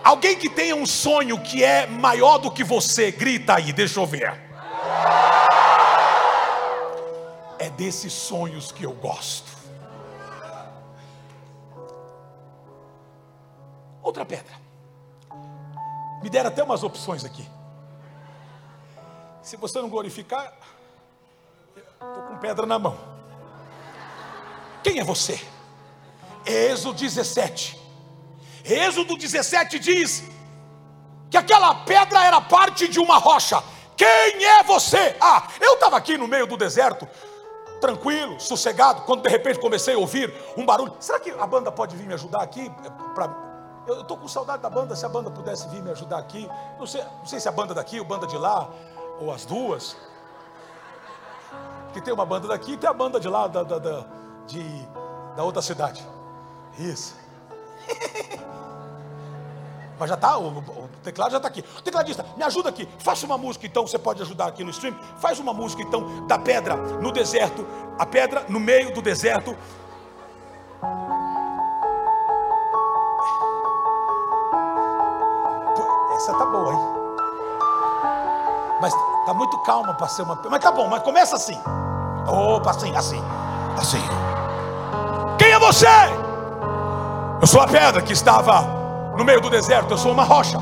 Alguém 0.04 0.38
que 0.38 0.50
tenha 0.50 0.76
um 0.76 0.86
sonho 0.86 1.42
que 1.42 1.64
é 1.64 1.88
maior 1.88 2.38
do 2.38 2.52
que 2.52 2.64
você, 2.64 3.12
grita 3.12 3.56
aí, 3.56 3.72
deixa 3.72 4.00
eu 4.00 4.06
ver. 4.06 4.38
É 7.58 7.70
desses 7.70 8.12
sonhos 8.12 8.72
que 8.72 8.84
eu 8.84 8.92
gosto. 8.94 9.50
Outra 14.02 14.26
pedra. 14.26 14.54
Me 16.22 16.30
deram 16.30 16.50
até 16.50 16.64
umas 16.64 16.84
opções 16.84 17.24
aqui. 17.24 17.48
Se 19.42 19.56
você 19.56 19.82
não 19.82 19.90
glorificar, 19.90 20.54
estou 21.94 22.24
com 22.24 22.38
pedra 22.38 22.66
na 22.66 22.78
mão. 22.78 22.98
Quem 24.84 25.00
é 25.00 25.04
você? 25.04 25.53
Êxodo 26.46 26.94
17. 26.94 27.80
Êxodo 28.66 29.18
17 29.18 29.80
diz 29.80 30.24
que 31.30 31.38
aquela 31.38 31.76
pedra 31.76 32.24
era 32.24 32.40
parte 32.40 32.88
de 32.88 33.00
uma 33.00 33.18
rocha. 33.18 33.62
Quem 33.98 34.44
é 34.46 34.64
você? 34.64 35.16
Ah, 35.20 35.48
eu 35.60 35.74
estava 35.74 35.98
aqui 35.98 36.18
no 36.18 36.28
meio 36.28 36.46
do 36.46 36.58
deserto, 36.58 37.08
tranquilo, 37.82 38.40
sossegado, 38.40 39.02
quando 39.02 39.22
de 39.22 39.30
repente 39.30 39.60
comecei 39.60 39.96
a 39.96 39.98
ouvir 39.98 40.34
um 40.58 40.66
barulho. 40.66 40.96
Será 41.00 41.20
que 41.20 41.32
a 41.32 41.46
banda 41.46 41.72
pode 41.72 41.96
vir 41.96 42.06
me 42.06 42.14
ajudar 42.14 42.42
aqui? 42.42 42.72
Pra... 43.14 43.30
Eu 43.86 44.02
estou 44.02 44.18
com 44.18 44.28
saudade 44.28 44.62
da 44.62 44.70
banda, 44.70 44.96
se 44.96 45.06
a 45.06 45.10
banda 45.10 45.30
pudesse 45.30 45.68
vir 45.68 45.82
me 45.82 45.92
ajudar 45.92 46.18
aqui. 46.18 46.50
Não 46.80 46.88
sei, 46.88 47.04
não 47.04 47.26
sei 47.26 47.40
se 47.40 47.50
a 47.50 47.52
banda 47.52 47.74
daqui 47.74 48.00
ou 48.00 48.06
banda 48.06 48.26
de 48.26 48.38
lá, 48.38 48.70
ou 49.20 49.32
as 49.32 49.46
duas. 49.46 49.98
Que 51.92 52.02
tem 52.02 52.14
uma 52.14 52.26
banda 52.26 52.48
daqui 52.48 52.74
e 52.74 52.78
tem 52.78 52.90
a 52.90 52.94
banda 52.94 53.20
de 53.20 53.28
lá, 53.28 53.48
da, 53.48 53.64
da, 53.64 53.78
da, 53.78 54.06
de, 54.48 54.64
da 55.36 55.44
outra 55.44 55.62
cidade. 55.62 56.13
Isso. 56.80 57.16
Mas 60.00 60.10
já 60.10 60.16
está, 60.16 60.38
o, 60.38 60.48
o, 60.48 60.90
teclado 61.04 61.32
já 61.32 61.38
está 61.38 61.48
aqui. 61.48 61.64
O 61.78 61.82
tecladista, 61.82 62.26
me 62.36 62.44
ajuda 62.44 62.70
aqui. 62.70 62.88
Faça 63.00 63.26
uma 63.26 63.38
música 63.38 63.66
então, 63.66 63.86
você 63.86 64.00
pode 64.00 64.22
ajudar 64.22 64.48
aqui 64.48 64.64
no 64.64 64.72
stream. 64.72 64.96
Faz 65.18 65.40
uma 65.40 65.54
música 65.54 65.82
então 65.82 66.26
da 66.28 66.38
pedra 66.38 66.76
no 66.76 67.12
deserto. 67.12 67.66
A 67.98 68.06
pedra 68.06 68.46
no 68.50 68.60
meio 68.60 68.94
do 68.94 69.02
deserto. 69.02 69.56
Essa 76.16 76.34
tá 76.34 76.46
boa, 76.46 76.74
hein? 76.74 76.80
Mas 78.82 78.94
tá 79.26 79.34
muito 79.34 79.58
calma 79.60 79.94
para 79.94 80.08
ser 80.08 80.24
uma. 80.24 80.42
Mas 80.50 80.60
tá 80.60 80.72
bom, 80.72 80.88
mas 80.88 81.04
começa 81.04 81.36
assim. 81.36 81.58
Opa, 82.28 82.72
assim, 82.72 82.96
assim, 82.96 83.22
assim. 83.78 84.02
Quem 85.38 85.52
é 85.52 85.60
você? 85.60 85.88
Eu 87.44 87.48
sou 87.48 87.60
a 87.60 87.68
pedra 87.68 88.02
que 88.02 88.14
estava 88.14 88.62
no 89.18 89.26
meio 89.26 89.42
do 89.42 89.50
deserto, 89.50 89.92
eu 89.92 89.98
sou 89.98 90.14
uma 90.14 90.24
rocha. 90.24 90.58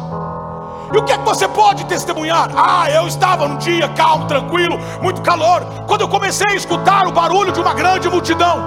E 0.91 0.97
o 0.97 1.03
que 1.03 1.13
é 1.13 1.17
que 1.19 1.23
você 1.23 1.47
pode 1.47 1.85
testemunhar? 1.85 2.49
Ah, 2.55 2.89
eu 2.89 3.05
estava 3.05 3.47
num 3.47 3.57
dia 3.57 3.87
calmo, 3.89 4.25
tranquilo, 4.25 4.79
muito 4.99 5.21
calor, 5.21 5.63
quando 5.85 6.01
eu 6.01 6.07
comecei 6.09 6.47
a 6.47 6.55
escutar 6.55 7.05
o 7.05 7.11
barulho 7.11 7.51
de 7.51 7.59
uma 7.59 7.75
grande 7.75 8.09
multidão. 8.09 8.57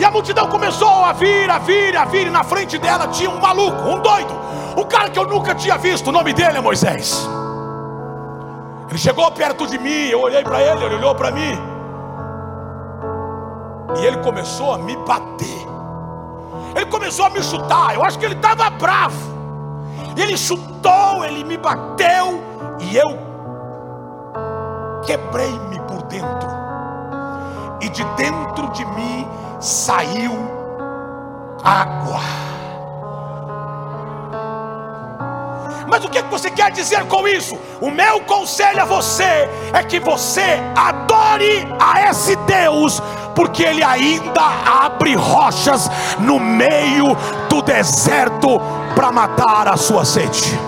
E 0.00 0.04
a 0.04 0.10
multidão 0.10 0.48
começou 0.48 1.04
a 1.04 1.12
vir, 1.12 1.48
a 1.48 1.60
vir, 1.60 1.96
a 1.96 2.04
vir, 2.06 2.26
e 2.26 2.30
na 2.30 2.42
frente 2.42 2.76
dela 2.76 3.06
tinha 3.06 3.30
um 3.30 3.38
maluco, 3.38 3.80
um 3.80 4.00
doido, 4.00 4.34
um 4.76 4.82
cara 4.82 5.10
que 5.10 5.20
eu 5.20 5.26
nunca 5.28 5.54
tinha 5.54 5.78
visto, 5.78 6.08
o 6.08 6.12
nome 6.12 6.32
dele 6.32 6.58
é 6.58 6.60
Moisés. 6.60 7.24
Ele 8.88 8.98
chegou 8.98 9.30
perto 9.30 9.64
de 9.68 9.78
mim, 9.78 10.08
eu 10.08 10.20
olhei 10.20 10.42
para 10.42 10.60
ele, 10.60 10.86
ele 10.86 10.96
olhou 10.96 11.14
para 11.14 11.30
mim, 11.30 11.56
e 13.96 14.04
ele 14.04 14.16
começou 14.16 14.74
a 14.74 14.78
me 14.78 14.96
bater. 14.96 15.71
Ele 16.74 16.86
começou 16.86 17.26
a 17.26 17.30
me 17.30 17.42
chutar. 17.42 17.94
Eu 17.94 18.04
acho 18.04 18.18
que 18.18 18.24
ele 18.24 18.34
estava 18.34 18.70
bravo. 18.70 19.32
Ele 20.16 20.36
chutou, 20.36 21.24
ele 21.24 21.44
me 21.44 21.56
bateu 21.56 22.42
e 22.80 22.96
eu 22.96 23.18
quebrei-me 25.04 25.80
por 25.80 26.02
dentro. 26.02 26.48
E 27.80 27.88
de 27.88 28.04
dentro 28.16 28.68
de 28.70 28.84
mim 28.84 29.26
saiu 29.60 30.32
água. 31.64 32.20
Mas 35.88 36.04
o 36.06 36.08
que 36.08 36.22
você 36.22 36.50
quer 36.50 36.70
dizer 36.70 37.04
com 37.06 37.28
isso? 37.28 37.58
O 37.78 37.90
meu 37.90 38.20
conselho 38.22 38.80
a 38.80 38.84
você 38.86 39.46
é 39.74 39.82
que 39.82 40.00
você 40.00 40.58
adore 40.74 41.68
a 41.78 42.08
esse 42.08 42.34
Deus 42.36 43.02
porque 43.34 43.62
Ele 43.62 43.82
ainda 43.82 44.42
abre 44.84 45.14
rochas 45.14 45.90
no 46.18 46.38
meio 46.38 47.16
do 47.48 47.62
deserto 47.62 48.60
para 48.94 49.10
matar 49.12 49.68
a 49.68 49.76
sua 49.76 50.04
sede. 50.04 50.58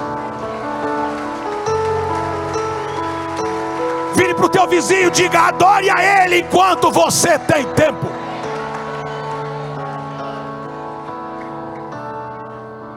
Vire 4.15 4.35
para 4.35 4.47
o 4.47 4.49
teu 4.49 4.67
vizinho 4.67 5.11
diga: 5.11 5.49
adore 5.49 5.91
a 5.91 6.25
Ele 6.25 6.41
enquanto 6.41 6.91
você 6.91 7.39
tem 7.39 7.65
tempo. 7.75 8.07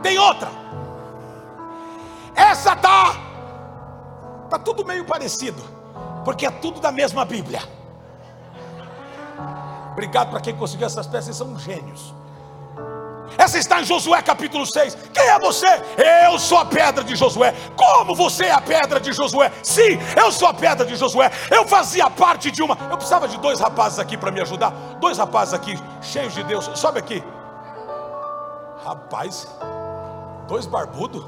Tem 0.02 0.18
outra. 0.18 0.50
Essa 2.36 2.76
tá 2.76 3.16
tá 4.50 4.58
tudo 4.58 4.86
meio 4.86 5.04
parecido, 5.04 5.62
porque 6.24 6.46
é 6.46 6.52
tudo 6.52 6.80
da 6.80 6.92
mesma 6.92 7.26
Bíblia. 7.26 7.77
Obrigado 9.98 10.30
para 10.30 10.39
quem 10.39 10.56
conseguiu 10.56 10.86
essas 10.86 11.08
peças, 11.08 11.36
são 11.36 11.58
gênios. 11.58 12.13
Essa 13.36 13.58
está 13.58 13.82
em 13.82 13.84
Josué 13.84 14.22
capítulo 14.22 14.63
6. 14.63 14.96
Quem 15.12 15.27
é 15.27 15.39
você? 15.39 15.66
Eu 16.24 16.38
sou 16.38 16.60
a 16.60 16.66
pedra 16.66 17.04
de 17.04 17.16
Josué. 17.16 17.51
Como 17.75 18.13
você 18.13 18.46
é 18.46 18.51
a 18.51 18.62
pedra 18.62 19.00
de 19.00 19.12
Josué? 19.12 19.51
Sim, 19.63 19.98
eu 20.16 20.32
sou 20.32 20.50
a 20.50 20.54
pedra 20.54 20.86
de 20.86 20.96
Josué. 20.96 21.32
Eu 21.50 21.68
fazia 21.68 22.12
parte 22.12 22.51
de 22.51 22.62
uma. 22.62 22.77
Eu 22.92 22.98
precisava 22.98 23.27
de 23.27 23.39
dois 23.39 23.60
rapazes 23.60 23.98
aqui 23.98 24.16
para 24.16 24.30
me 24.30 24.39
ajudar. 24.39 24.70
Dois 25.00 25.18
rapazes 25.18 25.56
aqui, 25.56 25.75
cheios 26.00 26.36
de 26.36 26.44
Deus. 26.44 26.70
Sobe 26.75 27.00
aqui. 27.00 27.24
Rapaz, 28.86 29.48
dois 30.48 30.68
barbudos. 30.68 31.25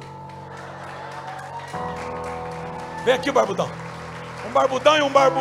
Vem 3.04 3.16
aqui, 3.16 3.32
barbudão. 3.32 3.68
Um 4.48 4.52
barbudão 4.52 4.96
e 4.96 5.02
um 5.02 5.10
barbo 5.10 5.40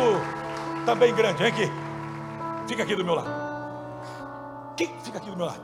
também 0.83 1.13
grande. 1.13 1.43
Vem 1.43 1.47
aqui. 1.49 1.88
Fica 2.69 2.83
aqui 2.83 2.95
do 2.95 3.03
meu 3.03 3.15
lado. 3.15 3.29
Quem 4.77 4.89
fica 4.99 5.17
aqui 5.17 5.31
do 5.31 5.35
meu 5.35 5.47
lado? 5.47 5.59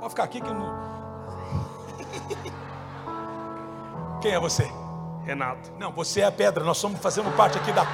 Pode 0.00 0.10
ficar 0.10 0.24
aqui 0.24 0.40
que 0.40 0.48
eu 0.48 0.54
não. 0.54 0.74
Quem 4.20 4.32
é 4.32 4.40
você? 4.40 4.68
Renato. 5.22 5.70
Não, 5.78 5.92
você 5.92 6.22
é 6.22 6.24
a 6.24 6.32
pedra. 6.32 6.64
Nós 6.64 6.76
somos 6.76 6.98
fazendo 6.98 7.30
parte 7.36 7.56
aqui 7.56 7.70
da. 7.70 7.86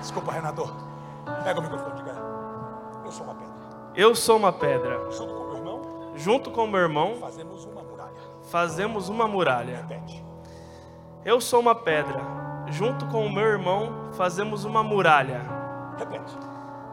Desculpa, 0.00 0.32
Renato. 0.32 0.68
Pega 1.44 1.60
o 1.60 1.62
microfone, 1.62 1.94
diga. 1.94 2.16
Eu 3.04 3.12
sou 3.12 3.24
uma 3.24 3.34
pedra. 3.36 3.54
Eu 3.94 4.16
sou 4.16 4.36
uma 4.36 4.52
pedra. 4.52 5.10
Junto 5.12 5.30
com 5.30 5.46
meu 5.46 5.56
irmão. 5.56 6.12
Junto 6.16 6.50
com 6.50 6.66
meu 6.66 6.80
irmão. 6.80 7.16
Fazemos 7.20 7.64
uma 7.66 7.82
muralha. 7.84 8.20
Fazemos 8.50 9.08
uma 9.08 9.28
muralha. 9.28 9.76
Repete. 9.76 10.26
Eu 11.24 11.40
sou 11.40 11.60
uma 11.60 11.74
pedra. 11.76 12.20
Junto 12.66 13.06
com 13.06 13.24
o 13.24 13.32
meu 13.32 13.44
irmão, 13.44 14.10
fazemos 14.14 14.64
uma 14.64 14.82
muralha. 14.82 15.40
Repete. 15.96 16.45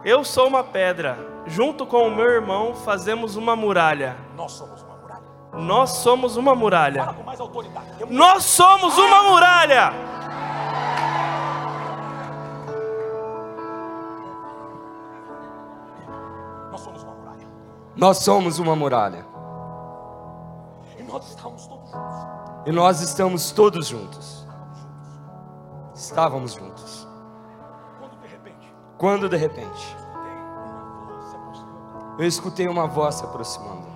Eu 0.04 0.24
sou 0.24 0.48
uma 0.48 0.64
pedra. 0.64 1.18
Junto 1.46 1.86
com 1.86 2.08
o 2.08 2.12
meu 2.16 2.30
irmão 2.30 2.74
fazemos 2.76 3.36
uma 3.36 3.56
muralha. 3.56 4.16
Nós 4.36 4.52
somos 4.54 4.82
uma 4.82 4.96
muralha. 4.98 5.24
Nós 5.54 5.90
somos 5.92 6.38
uma 6.38 6.56
muralha. 6.56 7.04
Fala 7.06 7.14
com 7.18 7.24
mais 7.24 7.40
autoridade. 7.40 7.88
Eu- 8.02 8.08
Nós 8.08 8.44
somos 8.44 8.98
uma 8.98 9.24
muralha. 9.24 9.94
Nós 16.72 16.82
somos 16.82 17.04
uma 17.04 17.14
muralha. 17.16 17.48
Nós 17.96 18.18
somos 18.18 18.60
uma 18.60 18.76
muralha. 18.76 19.26
E 20.98 21.04
nós 21.04 21.30
estamos 21.30 21.68
todos 21.68 21.92
juntos. 21.92 22.18
E 22.66 22.72
nós 22.72 23.02
estamos 23.02 23.52
todos 23.52 23.88
juntos. 23.88 24.48
Estávamos 25.94 26.54
juntos. 26.54 27.08
Quando 28.98 29.28
de 29.28 29.38
repente 29.38 29.98
eu 32.18 32.26
escutei 32.26 32.68
uma 32.68 32.86
voz 32.86 33.16
se 33.16 33.24
aproximando. 33.24 33.88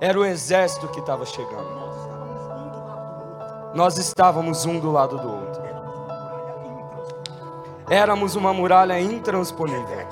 era 0.00 0.18
o 0.18 0.24
exército 0.24 0.88
que 0.88 1.00
estava 1.00 1.26
chegando. 1.26 1.68
Nós 3.74 3.98
estávamos 3.98 4.64
um 4.64 4.80
do 4.80 4.90
lado 4.90 5.18
do 5.18 5.30
outro. 5.30 5.62
Éramos 7.90 8.36
uma 8.36 8.54
muralha 8.54 8.98
intransponível. 9.00 10.06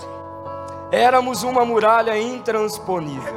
Éramos 0.91 1.43
uma 1.43 1.65
muralha 1.65 2.19
intransponível. 2.19 3.35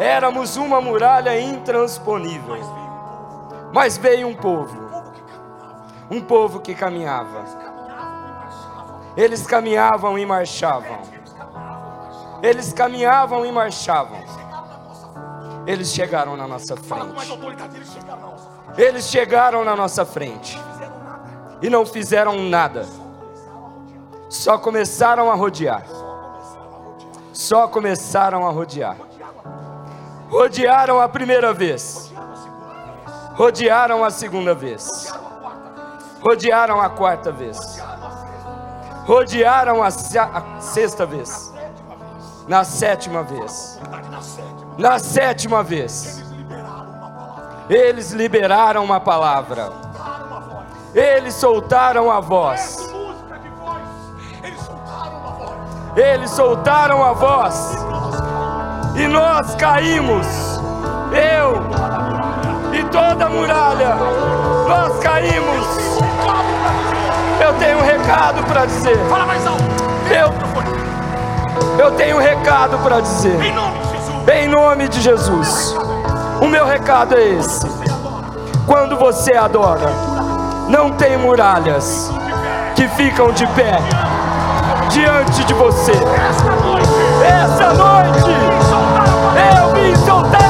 Éramos 0.00 0.56
uma 0.56 0.80
muralha 0.80 1.40
intransponível. 1.40 2.56
Mas 3.72 3.96
veio 3.96 4.26
um 4.26 4.34
povo, 4.34 4.88
Um 6.10 6.20
povo 6.20 6.60
que 6.60 6.74
caminhava. 6.74 7.67
Eles 9.18 9.44
caminhavam 9.44 10.16
e 10.16 10.24
marchavam. 10.24 10.96
Eles 12.40 12.72
caminhavam 12.72 13.44
e 13.44 13.50
marchavam. 13.50 14.16
Eles 15.66 15.92
chegaram 15.92 16.36
na 16.36 16.46
nossa 16.46 16.76
frente. 16.76 17.36
Eles 18.76 19.10
chegaram 19.10 19.64
na 19.64 19.74
nossa 19.74 20.06
frente. 20.06 20.56
E 21.60 21.68
não 21.68 21.84
fizeram 21.84 22.38
nada. 22.48 22.86
Só 24.28 24.56
começaram 24.56 25.28
a 25.32 25.34
rodear. 25.34 25.84
Só 27.32 27.66
começaram 27.66 28.46
a 28.46 28.52
rodear. 28.52 28.96
Rodearam 30.30 31.00
a 31.00 31.08
primeira 31.08 31.52
vez. 31.52 32.12
rodearam 33.34 34.04
a 34.04 34.10
segunda 34.10 34.54
vez. 34.54 35.12
Rodearam 36.20 36.80
a 36.80 36.88
segunda 36.88 37.32
vez. 37.32 37.77
Rodearam 39.08 39.82
a 39.82 39.86
a, 39.86 40.60
sexta 40.60 41.06
vez. 41.06 41.50
Na 42.46 42.62
sétima 42.62 43.22
vez. 43.22 43.80
Na 44.76 44.98
sétima. 44.98 45.62
Vez. 45.62 46.22
Eles 47.70 48.12
liberaram 48.12 48.84
uma 48.84 49.00
palavra. 49.00 49.72
Eles 50.94 51.32
soltaram 51.32 52.10
a 52.10 52.20
voz. 52.20 52.76
Eles 55.96 56.30
soltaram 56.30 57.02
a 57.02 57.14
voz. 57.14 57.76
E 58.94 59.08
nós 59.08 59.54
caímos. 59.54 60.26
Eu 61.12 62.78
e 62.78 62.84
toda 62.90 63.24
a 63.24 63.30
muralha. 63.30 63.94
Nós 64.68 64.98
caímos. 65.02 65.77
Eu 67.48 67.54
tenho 67.54 67.78
um 67.78 67.82
recado 67.82 68.42
para 68.42 68.66
dizer. 68.66 68.98
Fala 69.08 69.24
mais 69.24 69.46
alto. 69.46 69.62
Eu, 70.10 71.82
eu 71.82 71.92
tenho 71.92 72.18
um 72.18 72.20
recado 72.20 72.76
para 72.80 73.00
dizer. 73.00 73.42
Em 73.42 73.54
nome 73.54 73.78
de 73.80 73.88
Jesus. 73.88 74.28
Em 74.28 74.48
nome 74.48 74.88
de 74.88 75.00
Jesus. 75.00 75.76
O 76.42 76.46
meu 76.46 76.66
recado 76.66 77.16
é 77.16 77.24
esse. 77.24 77.66
Quando 78.66 78.98
você 78.98 79.32
adora, 79.32 79.88
não 80.68 80.90
tem 80.90 81.16
muralhas 81.16 82.12
que 82.76 82.86
ficam 82.86 83.32
de 83.32 83.46
pé 83.46 83.78
diante 84.90 85.42
de 85.44 85.54
você. 85.54 85.92
Essa 87.24 87.72
noite 87.72 88.30
eu 89.56 89.72
vim 89.72 89.96
soltar 90.04 90.47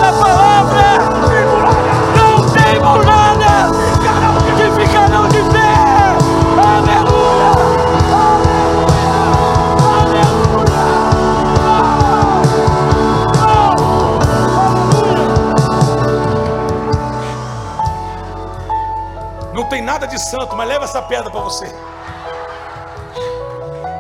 nada 19.88 20.06
de 20.06 20.18
santo, 20.18 20.54
mas 20.54 20.68
leva 20.68 20.84
essa 20.84 21.00
pedra 21.00 21.30
para 21.30 21.40
você. 21.40 21.66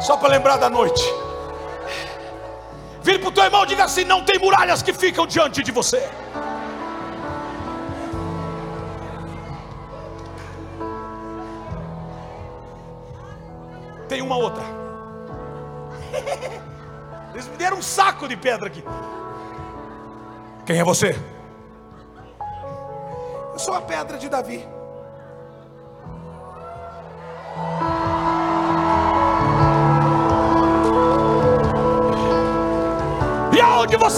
Só 0.02 0.18
para 0.18 0.28
lembrar 0.28 0.58
da 0.58 0.68
noite. 0.68 1.02
Vire 3.02 3.18
para 3.20 3.28
o 3.30 3.32
teu 3.32 3.44
irmão 3.44 3.64
e 3.64 3.68
diga 3.68 3.84
assim: 3.84 4.04
não 4.04 4.22
tem 4.22 4.38
muralhas 4.38 4.82
que 4.82 4.92
ficam 4.92 5.26
diante 5.26 5.62
de 5.62 5.72
você. 5.72 6.06
Tem 14.10 14.20
uma 14.20 14.36
outra. 14.36 14.64
Eles 17.32 17.48
me 17.48 17.56
deram 17.56 17.78
um 17.78 17.82
saco 17.82 18.28
de 18.28 18.36
pedra 18.36 18.66
aqui. 18.66 18.84
Quem 20.66 20.78
é 20.78 20.84
você? 20.84 21.18
Eu 23.54 23.58
sou 23.58 23.74
a 23.74 23.80
pedra 23.80 24.18
de 24.18 24.28
Davi. 24.28 24.77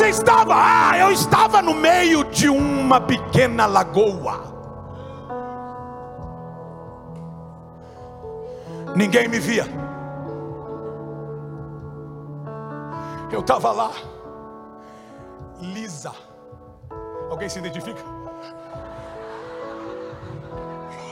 Você 0.01 0.09
estava? 0.09 0.55
Ah, 0.57 0.97
eu 0.97 1.13
estava 1.13 1.61
no 1.61 1.75
meio 1.75 2.25
de 2.25 2.49
uma 2.49 2.99
pequena 2.99 3.67
lagoa. 3.67 4.49
Ninguém 8.97 9.29
me 9.29 9.39
via. 9.39 9.67
Eu 13.31 13.41
estava 13.41 13.71
lá, 13.73 13.93
lisa. 15.61 16.13
Alguém 17.31 17.51
se 17.51 17.59
identifica? 17.59 18.03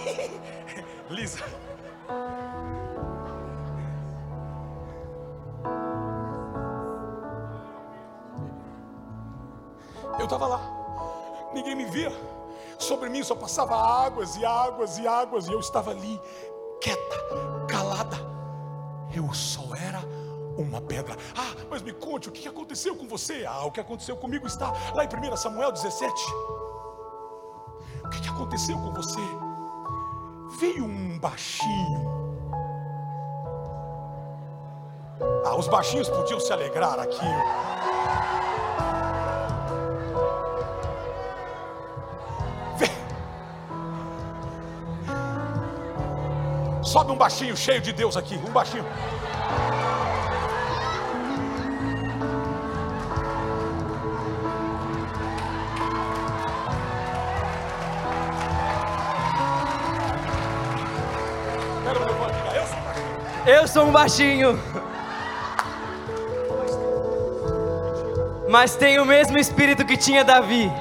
Lisa. 1.10 1.44
Mim 13.18 13.24
só 13.24 13.34
passava 13.34 13.76
águas 13.76 14.36
e 14.36 14.44
águas 14.44 14.98
e 14.98 15.06
águas, 15.06 15.48
e 15.48 15.52
eu 15.52 15.58
estava 15.58 15.90
ali, 15.90 16.20
quieta, 16.80 17.16
calada. 17.68 18.16
Eu 19.14 19.32
só 19.34 19.74
era 19.74 20.00
uma 20.56 20.80
pedra. 20.80 21.16
Ah, 21.36 21.54
mas 21.68 21.82
me 21.82 21.92
conte 21.92 22.28
o 22.28 22.32
que 22.32 22.46
aconteceu 22.46 22.94
com 22.94 23.08
você? 23.08 23.44
Ah, 23.46 23.64
o 23.64 23.72
que 23.72 23.80
aconteceu 23.80 24.16
comigo 24.16 24.46
está 24.46 24.72
lá 24.94 25.04
em 25.04 25.08
1 25.08 25.36
Samuel 25.36 25.72
17. 25.72 26.12
O 28.04 28.08
que 28.08 28.28
aconteceu 28.28 28.78
com 28.78 28.92
você? 28.92 29.20
Veio 30.60 30.84
um 30.84 31.18
baixinho. 31.18 32.18
Ah, 35.44 35.56
os 35.56 35.66
baixinhos 35.66 36.08
podiam 36.08 36.38
se 36.38 36.52
alegrar 36.52 37.00
aqui. 37.00 37.26
Sobe 46.88 47.12
um 47.12 47.16
baixinho 47.16 47.54
cheio 47.54 47.82
de 47.82 47.92
Deus 47.92 48.16
aqui, 48.16 48.40
um 48.48 48.50
baixinho. 48.50 48.82
Eu 63.46 63.68
sou 63.68 63.84
um 63.84 63.92
baixinho. 63.92 64.58
Mas 68.48 68.76
tenho 68.76 69.02
o 69.02 69.06
mesmo 69.06 69.36
espírito 69.36 69.84
que 69.84 69.98
tinha 69.98 70.24
Davi. 70.24 70.72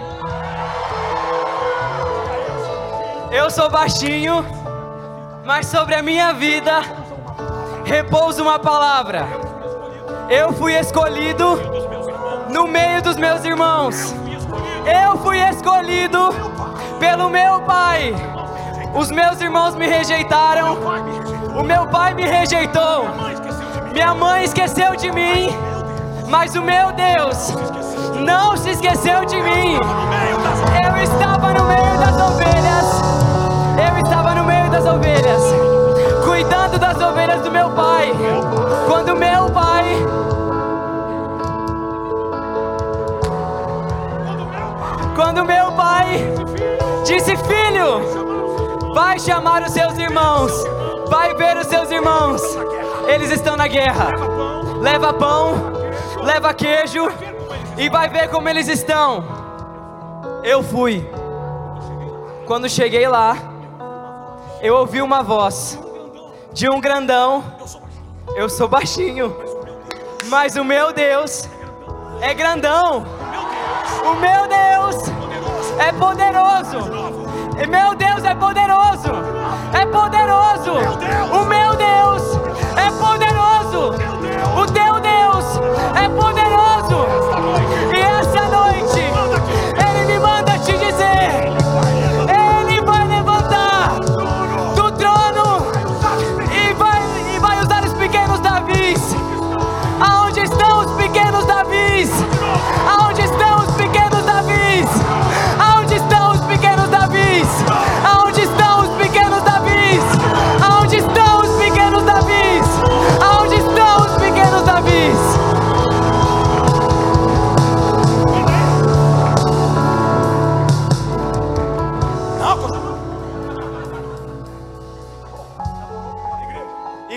Eu 3.30 3.50
sou 3.52 3.70
baixinho, 3.70 4.57
mas 5.48 5.68
sobre 5.68 5.96
a 5.96 6.04
minha 6.04 6.34
vida 6.34 6.82
repousa 7.86 8.44
uma 8.44 8.60
palavra. 8.60 9.26
Eu 10.30 10.52
fui 10.52 10.78
escolhido 10.78 11.58
no 12.50 12.68
meio 12.68 13.02
dos 13.02 13.16
meus 13.16 13.46
irmãos. 13.46 14.14
Eu 14.86 15.18
fui 15.20 15.40
escolhido 15.40 16.20
pelo 17.00 17.30
meu 17.30 17.62
pai. 17.62 18.14
Os 18.94 19.10
meus 19.10 19.40
irmãos 19.40 19.74
me 19.74 19.88
rejeitaram. 19.88 20.78
O 21.58 21.64
meu 21.64 21.88
pai 21.88 22.14
me 22.14 22.24
rejeitou. 22.24 23.06
Minha 23.94 24.14
mãe 24.14 24.44
esqueceu 24.44 24.98
de 24.98 25.10
mim. 25.14 25.48
Mas 26.28 26.58
o 26.58 26.62
meu 26.62 26.92
Deus 26.92 27.54
não 28.20 28.58
se 28.58 28.72
esqueceu 28.72 29.24
de 29.24 29.42
mim. 29.42 29.80
Eu 30.84 31.04
estava 31.04 31.54
no 31.54 31.64
meio 31.64 31.98
das 32.00 32.22
ovelhas. 32.22 33.02
Eu 33.78 33.98
estava 34.04 34.27
ovelhas, 34.98 35.44
cuidando 36.26 36.80
das 36.80 37.00
ovelhas 37.02 37.42
do 37.42 37.52
meu 37.52 37.70
pai. 37.72 38.12
Quando 38.88 39.16
meu 39.16 39.50
pai 39.52 39.86
Quando 45.16 45.44
meu 45.46 45.72
pai 45.72 46.24
disse: 47.04 47.36
Filho, 47.38 48.94
vai 48.94 49.20
chamar 49.20 49.64
os 49.64 49.72
seus 49.72 49.98
irmãos, 49.98 50.52
vai 51.10 51.34
ver 51.34 51.58
os 51.58 51.66
seus 51.66 51.90
irmãos, 51.90 52.42
eles 53.08 53.32
estão 53.32 53.58
na 53.58 53.68
guerra. 53.68 54.12
Leva 54.80 55.12
pão, 55.14 55.56
leva 56.22 56.54
queijo 56.54 57.10
e 57.78 57.90
vai 57.90 58.08
ver 58.10 58.30
como 58.30 58.48
eles 58.48 58.68
estão. 58.68 59.24
Eu 60.44 60.62
fui. 60.62 61.10
Quando 62.46 62.70
cheguei 62.70 63.08
lá, 63.08 63.57
eu 64.62 64.76
ouvi 64.76 65.02
uma 65.02 65.22
voz 65.22 65.80
de 66.54 66.70
um 66.70 66.80
grandão. 66.80 67.44
Eu 68.36 68.50
sou 68.50 68.68
baixinho, 68.68 69.36
mas 70.26 70.56
o 70.56 70.64
meu 70.64 70.92
Deus 70.94 71.48
é 72.22 72.34
grandão. 72.34 73.06
O 74.06 74.14
meu 74.16 74.48
Deus 74.48 74.96
é 75.80 75.92
poderoso. 75.94 76.78
E 77.62 77.68
meu 77.68 77.96
Deus 77.96 78.24
é 78.24 78.36
poderoso. 78.36 79.12
É 79.74 79.86
poderoso. 79.86 80.74
O 81.32 81.46
meu 81.46 81.76
Deus 81.76 82.24
é 82.76 82.92
poderoso. 82.92 83.96
O 84.60 84.66
teu 84.72 85.00
Deus 85.00 85.46
é 85.96 86.10
poderoso. 86.10 87.27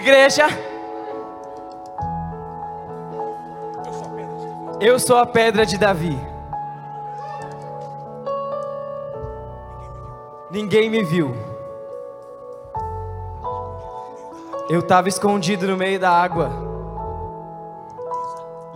Igreja, 0.01 0.47
eu 4.81 4.99
sou 4.99 5.19
a 5.19 5.27
pedra 5.27 5.67
de 5.67 5.77
Davi. 5.77 6.19
Ninguém 10.51 10.89
me 10.89 11.05
viu. 11.05 11.35
Eu 14.71 14.81
estava 14.81 15.07
escondido 15.11 15.67
no 15.67 15.77
meio 15.77 16.01
da 16.01 16.11
água. 16.11 16.51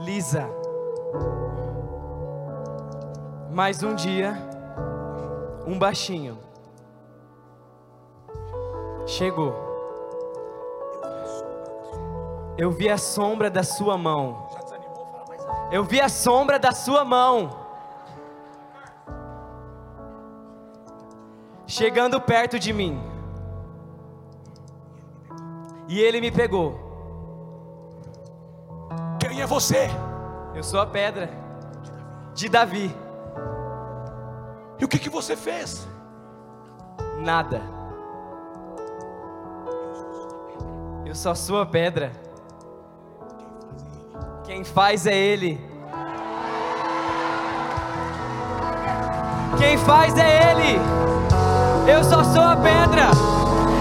Lisa. 0.00 0.46
Mas 3.50 3.82
um 3.82 3.94
dia, 3.94 4.36
um 5.66 5.78
baixinho 5.78 6.36
chegou. 9.06 9.73
Eu 12.56 12.70
vi 12.70 12.88
a 12.88 12.96
sombra 12.96 13.50
da 13.50 13.62
sua 13.62 13.98
mão. 13.98 14.48
Eu 15.72 15.82
vi 15.82 16.00
a 16.00 16.08
sombra 16.08 16.58
da 16.58 16.72
sua 16.72 17.04
mão. 17.04 17.50
Chegando 21.66 22.20
perto 22.20 22.58
de 22.58 22.72
mim. 22.72 23.00
E 25.88 26.00
ele 26.00 26.20
me 26.20 26.30
pegou. 26.30 26.78
Quem 29.18 29.40
é 29.40 29.46
você? 29.46 29.88
Eu 30.54 30.62
sou 30.62 30.80
a 30.80 30.86
pedra 30.86 31.28
de 32.34 32.48
Davi. 32.48 32.94
E 34.78 34.84
o 34.84 34.88
que, 34.88 34.98
que 34.98 35.10
você 35.10 35.36
fez? 35.36 35.88
Nada. 37.18 37.60
Eu 41.04 41.14
sou 41.14 41.32
a 41.32 41.34
sua 41.34 41.66
pedra. 41.66 42.23
Quem 44.44 44.62
faz 44.62 45.06
é 45.06 45.16
Ele. 45.16 45.58
Quem 49.56 49.78
faz 49.78 50.14
é 50.18 50.50
Ele. 50.50 50.80
Eu 51.90 52.04
só 52.04 52.22
sou 52.22 52.42
a 52.42 52.54
pedra. 52.54 53.08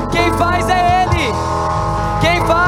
Quem 0.10 0.32
faz 0.38 0.70
é 0.70 1.04
Ele. 1.04 1.34
Quem 2.22 2.48
faz 2.48 2.63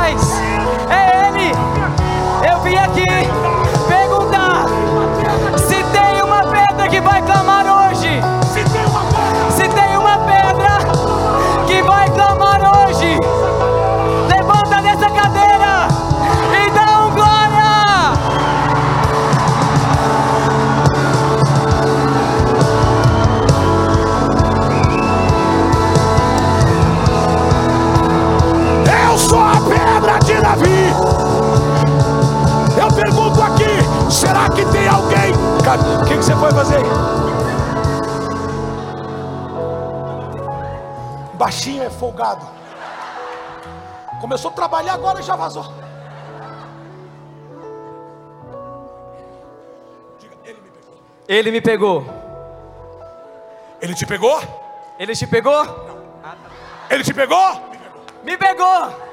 fazer? 36.65 36.83
Baixinho 41.35 41.83
é 41.83 41.89
folgado. 41.89 42.45
Começou 44.19 44.51
a 44.51 44.53
trabalhar 44.53 44.93
agora 44.93 45.19
e 45.19 45.23
já 45.23 45.35
vazou. 45.35 45.65
Diga, 50.19 50.35
ele 50.45 50.59
me 50.61 50.69
pegou. 50.71 50.97
Ele 51.27 51.51
me 51.51 51.61
pegou. 51.61 52.05
Ele 53.81 53.93
te 53.93 54.05
pegou? 54.05 54.41
Ele 54.97 55.15
te 55.15 55.27
pegou? 55.27 55.65
Ele 56.89 57.03
te 57.03 57.13
pegou? 57.13 57.61
Me 58.23 58.37
pegou. 58.37 59.05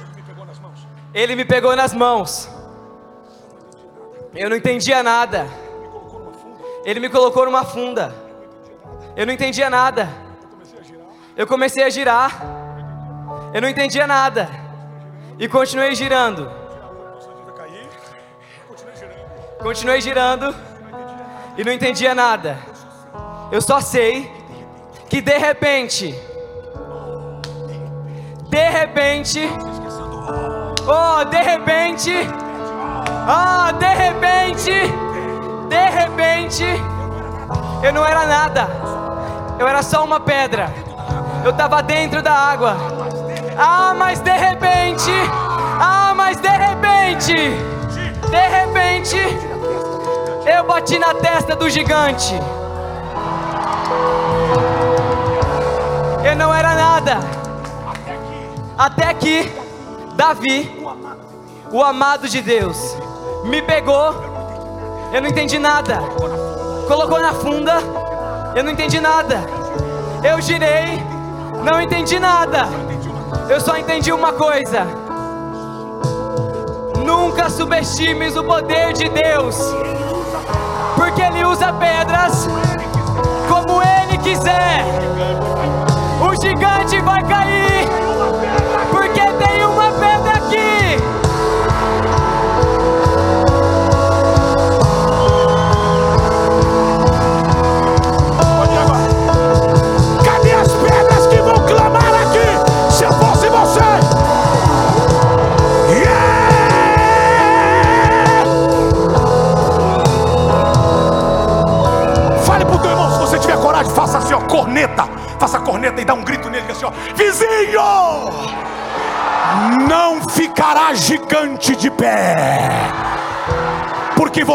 Ele 0.00 0.14
me 0.16 0.22
pegou 0.22 0.44
nas 0.44 0.58
mãos. 0.58 0.86
Ele 1.14 1.36
me 1.36 1.44
pegou 1.44 1.76
nas 1.76 1.92
mãos. 1.92 2.55
Eu 4.36 4.50
não 4.50 4.56
entendia 4.56 5.02
nada. 5.02 5.46
Ele 6.84 7.00
me 7.00 7.08
colocou 7.08 7.46
numa 7.46 7.64
funda. 7.64 8.14
Eu 9.16 9.26
não 9.26 9.32
entendia 9.32 9.70
nada. 9.70 10.08
Eu 11.36 11.46
comecei 11.46 11.82
a 11.82 11.88
girar. 11.88 12.42
Eu 13.54 13.62
não 13.62 13.68
entendia 13.68 14.06
nada. 14.06 14.48
E. 15.38 15.48
Continuei 15.48 15.94
girando. 15.94 16.50
Continuei 19.62 20.00
girando 20.00 20.54
e 21.56 21.64
não 21.64 21.72
entendia 21.72 22.14
nada. 22.14 22.58
Eu 23.50 23.60
só 23.60 23.80
sei 23.80 24.30
que 25.08 25.20
de 25.20 25.36
repente, 25.38 26.14
de 28.48 28.68
repente, 28.68 29.40
oh, 30.86 31.24
de 31.24 31.42
repente, 31.42 32.12
oh, 33.26 33.72
de 33.72 33.86
repente, 33.86 34.72
de 35.68 35.88
repente, 35.90 36.64
eu 37.82 37.92
não 37.92 38.04
era 38.04 38.26
nada. 38.26 38.68
Eu 39.58 39.66
era 39.66 39.82
só 39.82 40.04
uma 40.04 40.20
pedra. 40.20 40.72
Eu 41.44 41.50
estava 41.50 41.82
dentro 41.82 42.22
da 42.22 42.32
água. 42.32 42.76
Ah, 43.58 43.94
mas 43.96 44.20
de 44.20 44.30
repente, 44.30 45.10
ah, 45.80 46.12
mas 46.14 46.38
de 46.38 46.48
repente, 46.48 47.34
de 48.30 48.48
repente, 48.48 49.16
eu 50.46 50.64
bati 50.64 50.98
na 50.98 51.14
testa 51.14 51.56
do 51.56 51.68
gigante. 51.70 52.34
Eu 56.24 56.36
não 56.36 56.52
era 56.52 56.74
nada. 56.74 57.18
Até 58.76 59.14
que 59.14 59.50
Davi, 60.16 60.84
o 61.70 61.82
amado 61.82 62.28
de 62.28 62.42
Deus, 62.42 62.96
me 63.46 63.62
pegou. 63.62 64.14
Eu 65.12 65.22
não 65.22 65.28
entendi 65.28 65.58
nada. 65.58 65.98
Colocou 66.86 67.20
na 67.20 67.32
funda. 67.32 67.74
Eu 68.54 68.64
não 68.64 68.72
entendi 68.72 69.00
nada. 69.00 69.40
Eu 70.22 70.40
girei. 70.40 71.02
Não 71.62 71.80
entendi 71.80 72.18
nada. 72.18 72.66
Eu 73.48 73.60
só 73.60 73.76
entendi 73.76 74.12
uma 74.12 74.32
coisa. 74.32 74.86
Nunca 77.04 77.48
subestimes 77.48 78.36
o 78.36 78.42
poder 78.42 78.92
de 78.92 79.08
Deus. 79.08 79.56
Porque 80.96 81.22
Ele 81.22 81.44
usa 81.44 81.72
pedras 81.72 82.48
como 83.48 83.80
Ele 83.82 84.18
quiser. 84.18 84.84
O 86.20 86.34
gigante 86.40 87.00
vai 87.00 87.22
cair. 87.22 87.86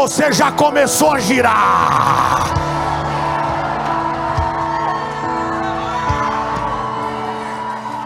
Você 0.02 0.32
já 0.32 0.50
começou 0.50 1.12
a 1.12 1.20
girar. 1.20 2.42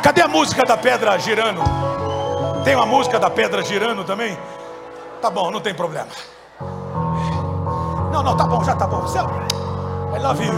Cadê 0.03 0.21
a 0.21 0.29
música 0.29 0.63
da 0.67 0.77
pedra 0.77 1.19
girando? 1.19 1.63
Tem 2.65 2.77
uma 2.77 2.85
música 2.85 3.19
da 3.19 3.31
pedra 3.31 3.63
girando 3.63 4.05
também? 4.05 4.37
Tá 5.23 5.31
bom, 5.31 5.51
não 5.51 5.59
tem 5.59 5.73
problema. 5.73 6.09
Não, 8.13 8.23
não, 8.23 8.37
tá 8.37 8.45
bom, 8.45 8.63
já 8.63 8.77
tá 8.77 8.87
bom. 8.87 9.01
Você, 9.01 9.19
I 9.19 10.19
love. 10.21 10.51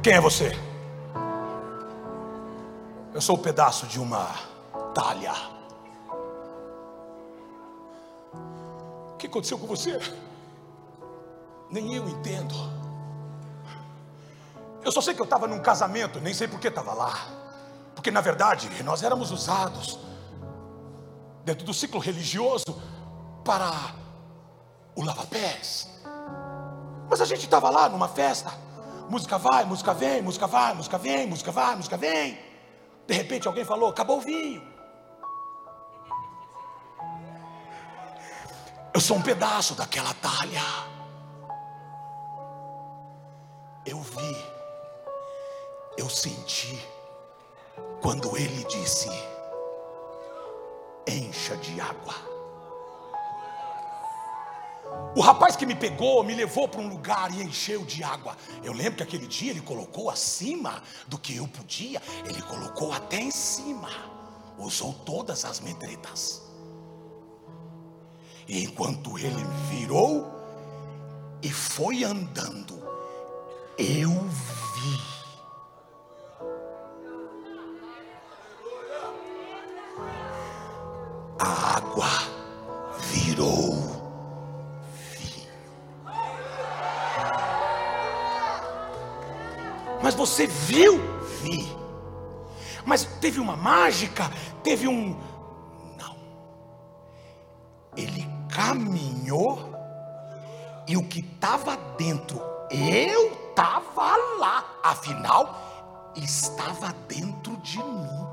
Quem 0.00 0.12
é 0.12 0.20
você? 0.20 0.65
Eu 3.16 3.22
sou 3.22 3.34
um 3.34 3.40
pedaço 3.40 3.86
de 3.86 3.98
uma 3.98 4.28
talha. 4.94 5.32
O 9.10 9.16
que 9.16 9.26
aconteceu 9.26 9.58
com 9.58 9.66
você? 9.66 9.98
Nem 11.70 11.94
eu 11.94 12.06
entendo. 12.10 12.54
Eu 14.84 14.92
só 14.92 15.00
sei 15.00 15.14
que 15.14 15.20
eu 15.22 15.24
estava 15.24 15.48
num 15.48 15.60
casamento, 15.60 16.20
nem 16.20 16.34
sei 16.34 16.46
por 16.46 16.60
que 16.60 16.68
estava 16.68 16.92
lá. 16.92 17.14
Porque 17.94 18.10
na 18.10 18.20
verdade 18.20 18.68
nós 18.82 19.02
éramos 19.02 19.30
usados 19.30 19.98
dentro 21.42 21.64
do 21.64 21.72
ciclo 21.72 21.98
religioso 21.98 22.66
para 23.42 23.94
o 24.94 25.02
lava-pés. 25.02 25.88
Mas 27.08 27.22
a 27.22 27.24
gente 27.24 27.46
estava 27.46 27.70
lá 27.70 27.88
numa 27.88 28.08
festa. 28.08 28.52
Música 29.08 29.38
vai, 29.38 29.64
música 29.64 29.94
vem, 29.94 30.20
música 30.20 30.46
vai, 30.46 30.74
música 30.74 30.98
vem, 30.98 31.26
música 31.26 31.50
vai, 31.50 31.76
música 31.76 31.96
vem. 31.96 32.45
De 33.06 33.14
repente 33.14 33.46
alguém 33.46 33.64
falou: 33.64 33.90
acabou 33.90 34.18
o 34.18 34.20
vinho. 34.20 34.62
Eu 38.92 39.00
sou 39.00 39.18
um 39.18 39.22
pedaço 39.22 39.74
daquela 39.74 40.12
talha. 40.14 40.62
Eu 43.84 44.00
vi, 44.00 44.36
eu 45.96 46.08
senti, 46.08 46.84
quando 48.02 48.36
ele 48.36 48.64
disse: 48.64 49.08
encha 51.06 51.56
de 51.58 51.80
água. 51.80 52.25
O 55.16 55.20
rapaz 55.20 55.56
que 55.56 55.64
me 55.64 55.74
pegou 55.74 56.22
me 56.22 56.34
levou 56.34 56.68
para 56.68 56.80
um 56.80 56.88
lugar 56.88 57.32
e 57.32 57.42
encheu 57.42 57.84
de 57.84 58.04
água. 58.04 58.36
Eu 58.62 58.72
lembro 58.72 58.96
que 58.96 59.02
aquele 59.02 59.26
dia 59.26 59.50
ele 59.50 59.62
colocou 59.62 60.10
acima 60.10 60.82
do 61.08 61.18
que 61.18 61.36
eu 61.36 61.48
podia, 61.48 62.02
ele 62.26 62.42
colocou 62.42 62.92
até 62.92 63.18
em 63.18 63.30
cima, 63.30 63.88
usou 64.58 64.92
todas 64.92 65.44
as 65.44 65.60
medretas. 65.60 66.42
E 68.46 68.62
enquanto 68.64 69.18
ele 69.18 69.44
virou 69.70 70.30
e 71.42 71.50
foi 71.50 72.04
andando, 72.04 72.78
eu 73.78 74.10
vi. 74.10 74.65
Mas 90.06 90.14
você 90.14 90.46
viu? 90.46 91.00
Vi. 91.42 91.66
Mas 92.84 93.02
teve 93.20 93.40
uma 93.40 93.56
mágica, 93.56 94.30
teve 94.62 94.86
um. 94.86 95.18
Não. 95.98 96.16
Ele 97.96 98.24
caminhou 98.48 99.74
e 100.86 100.96
o 100.96 101.02
que 101.08 101.18
estava 101.18 101.76
dentro, 101.98 102.40
eu 102.70 103.32
estava 103.50 104.16
lá. 104.38 104.64
Afinal, 104.84 106.12
estava 106.14 106.94
dentro 107.08 107.56
de 107.56 107.78
mim. 107.78 108.26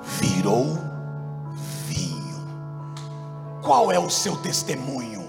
Virou 0.00 0.78
vinho. 1.88 2.46
Qual 3.60 3.90
é 3.90 3.98
o 3.98 4.08
seu 4.08 4.36
testemunho? 4.36 5.28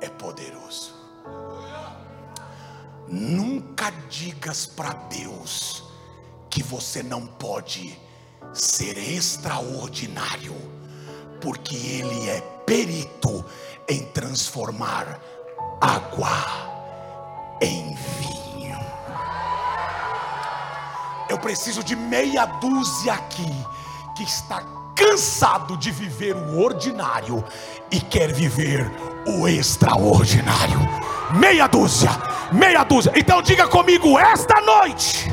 É 0.00 0.08
poderoso. 0.08 0.99
Nunca 3.80 3.96
digas 4.10 4.66
para 4.66 4.92
Deus 5.08 5.84
que 6.50 6.62
você 6.62 7.02
não 7.02 7.26
pode 7.26 7.98
ser 8.52 8.98
extraordinário, 8.98 10.54
porque 11.40 11.74
Ele 11.74 12.28
é 12.28 12.42
perito 12.66 13.42
em 13.88 14.04
transformar 14.08 15.18
água 15.80 17.56
em 17.62 17.94
vinho. 17.94 18.78
Eu 21.30 21.38
preciso 21.38 21.82
de 21.82 21.96
meia 21.96 22.44
dúzia 22.44 23.14
aqui 23.14 23.50
que 24.14 24.24
está 24.24 24.62
cansado 24.94 25.78
de 25.78 25.90
viver 25.90 26.36
o 26.36 26.62
ordinário 26.62 27.42
e 27.90 27.98
quer 27.98 28.30
viver 28.30 28.92
o 29.26 29.48
extraordinário. 29.48 30.78
Meia 31.32 31.66
dúzia, 31.66 32.10
meia 32.52 32.84
dúzia. 32.84 33.12
Então 33.14 33.42
diga 33.42 33.66
comigo 33.68 34.18
esta 34.18 34.60
noite. 34.60 35.28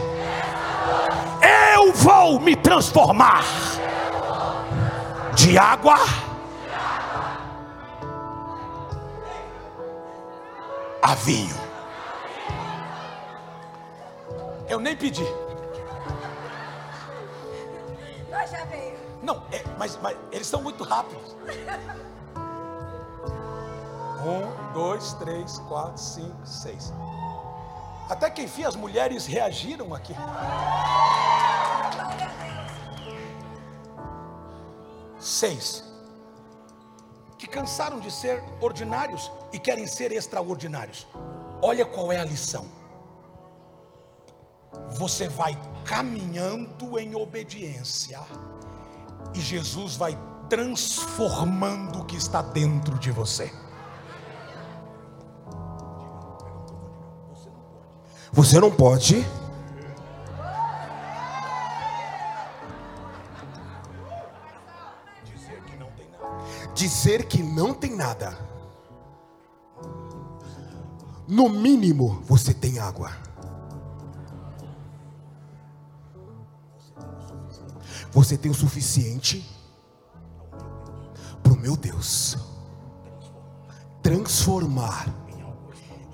Eu 1.75 1.93
vou 1.93 2.39
me 2.39 2.55
transformar 2.55 3.43
de 5.35 5.57
água 5.57 5.97
a 11.01 11.15
vinho. 11.15 11.55
Eu 14.67 14.79
nem 14.79 14.95
pedi. 14.95 15.25
Nós 18.29 18.51
já 18.51 18.65
veio. 18.65 18.97
Não, 19.23 19.41
é, 19.51 19.63
mas, 19.77 19.97
mas 20.01 20.17
eles 20.31 20.47
são 20.47 20.61
muito 20.61 20.83
rápidos. 20.83 21.35
Um, 24.27 24.73
dois, 24.73 25.13
três, 25.13 25.57
quatro, 25.69 25.97
cinco, 25.97 26.45
seis. 26.45 26.91
Até 28.09 28.29
que 28.29 28.41
enfim 28.41 28.65
as 28.65 28.75
mulheres 28.75 29.25
reagiram 29.25 29.93
aqui. 29.93 30.13
Seis. 35.17 35.81
Que 37.37 37.47
cansaram 37.47 38.01
de 38.01 38.11
ser 38.11 38.43
ordinários 38.59 39.31
e 39.53 39.59
querem 39.59 39.87
ser 39.87 40.11
extraordinários. 40.11 41.07
Olha 41.61 41.85
qual 41.85 42.11
é 42.11 42.19
a 42.19 42.25
lição. 42.25 42.65
Você 44.89 45.29
vai 45.29 45.57
caminhando 45.85 46.99
em 46.99 47.15
obediência 47.15 48.19
e 49.33 49.39
Jesus 49.39 49.95
vai 49.95 50.17
transformando 50.49 52.01
o 52.01 52.05
que 52.05 52.17
está 52.17 52.41
dentro 52.41 52.99
de 52.99 53.09
você. 53.09 53.49
Você 58.37 58.59
não 58.59 58.69
pode 58.69 59.25
dizer 66.75 67.25
que 67.25 67.41
não 67.41 67.73
tem 67.73 67.95
nada. 67.95 68.37
No 71.27 71.49
mínimo, 71.49 72.21
você 72.27 72.53
tem 72.53 72.77
água. 72.77 73.11
Você 78.11 78.37
tem 78.37 78.51
o 78.51 78.53
suficiente 78.53 79.49
para 81.41 81.53
o 81.53 81.57
meu 81.57 81.75
Deus 81.75 82.37
transformar 84.03 85.07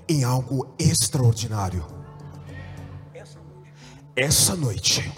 em 0.08 0.24
algo 0.24 0.74
extraordinário. 0.78 1.93
Essa 4.16 4.54
noite, 4.54 5.12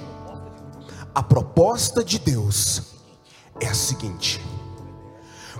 a 1.14 1.22
proposta 1.22 2.02
de 2.02 2.18
Deus 2.18 2.94
é 3.60 3.66
a 3.66 3.74
seguinte: 3.74 4.42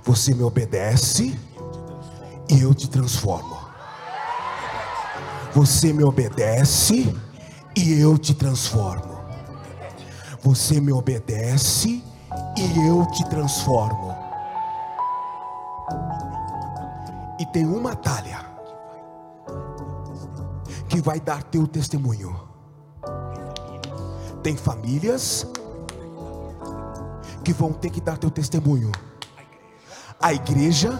você 0.03 0.33
me 0.33 0.41
obedece 0.41 1.39
e 2.49 2.59
eu 2.59 2.73
te 2.73 2.89
transformo. 2.89 3.55
Você 5.53 5.93
me 5.93 6.03
obedece 6.03 7.15
e 7.75 7.99
eu 7.99 8.17
te 8.17 8.33
transformo. 8.33 9.19
Você 10.41 10.81
me 10.81 10.91
obedece 10.91 12.03
e 12.57 12.87
eu 12.87 13.05
te 13.11 13.23
transformo. 13.29 14.15
E 17.39 17.45
tem 17.45 17.67
uma 17.67 17.95
talha 17.95 18.43
que 20.89 20.99
vai 20.99 21.19
dar 21.19 21.43
teu 21.43 21.67
testemunho. 21.67 22.56
Tem 24.43 24.55
famílias 24.55 25.45
que 27.43 27.53
vão 27.53 27.73
ter 27.73 27.89
que 27.89 28.01
dar 28.01 28.17
teu 28.17 28.29
testemunho. 28.29 28.91
A 30.19 30.33
igreja 30.33 30.91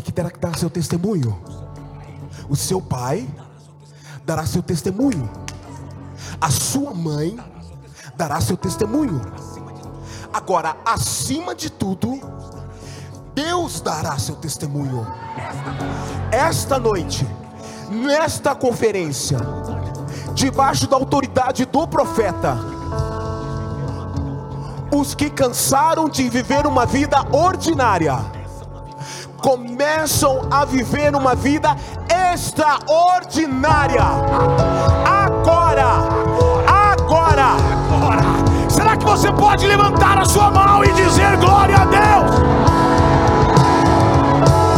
que, 0.00 0.12
terá 0.12 0.30
que 0.30 0.38
dar 0.38 0.56
seu 0.56 0.70
testemunho. 0.70 1.38
O 2.48 2.56
seu 2.56 2.80
pai 2.80 3.28
dará 4.24 4.46
seu 4.46 4.62
testemunho. 4.62 5.28
A 6.40 6.50
sua 6.50 6.94
mãe 6.94 7.38
dará 8.16 8.40
seu 8.40 8.56
testemunho. 8.56 9.20
Agora, 10.32 10.76
acima 10.84 11.54
de 11.54 11.70
tudo, 11.70 12.20
Deus 13.34 13.80
dará 13.80 14.18
seu 14.18 14.36
testemunho. 14.36 15.06
Esta 16.30 16.78
noite, 16.78 17.26
nesta 17.90 18.54
conferência, 18.54 19.38
debaixo 20.32 20.86
da 20.86 20.96
autoridade 20.96 21.64
do 21.64 21.86
profeta, 21.86 22.56
os 24.90 25.14
que 25.14 25.30
cansaram 25.30 26.08
de 26.08 26.28
viver 26.28 26.66
uma 26.66 26.86
vida 26.86 27.24
ordinária, 27.30 28.18
começam 29.38 30.48
a 30.50 30.64
viver 30.64 31.14
uma 31.14 31.34
vida 31.34 31.76
extraordinária. 32.32 34.02
Agora, 35.04 36.08
agora, 36.66 37.56
Ora, 37.92 38.22
será 38.70 38.96
que 38.96 39.04
você 39.04 39.30
pode 39.32 39.66
levantar 39.66 40.18
a 40.18 40.24
sua 40.24 40.50
mão 40.50 40.82
e 40.82 40.92
dizer 40.92 41.36
glória 41.36 41.76
a 41.76 41.84
Deus? 41.84 42.32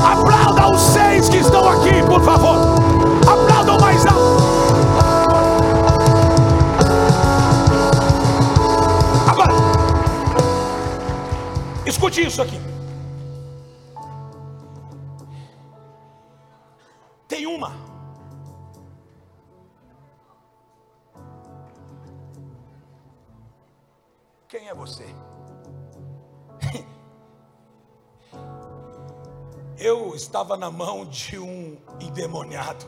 Aplauda 0.05 0.75
os 0.75 0.81
seis 0.81 1.13
isso 12.35 12.42
aqui. 12.42 12.59
Tem 17.29 17.47
uma. 17.47 17.70
Quem 24.49 24.68
é 24.68 24.75
você? 24.75 25.07
Eu 29.79 30.16
estava 30.16 30.57
na 30.57 30.73
mão 30.73 31.07
de 31.07 31.38
um 31.38 31.79
endemoniado. 32.01 32.85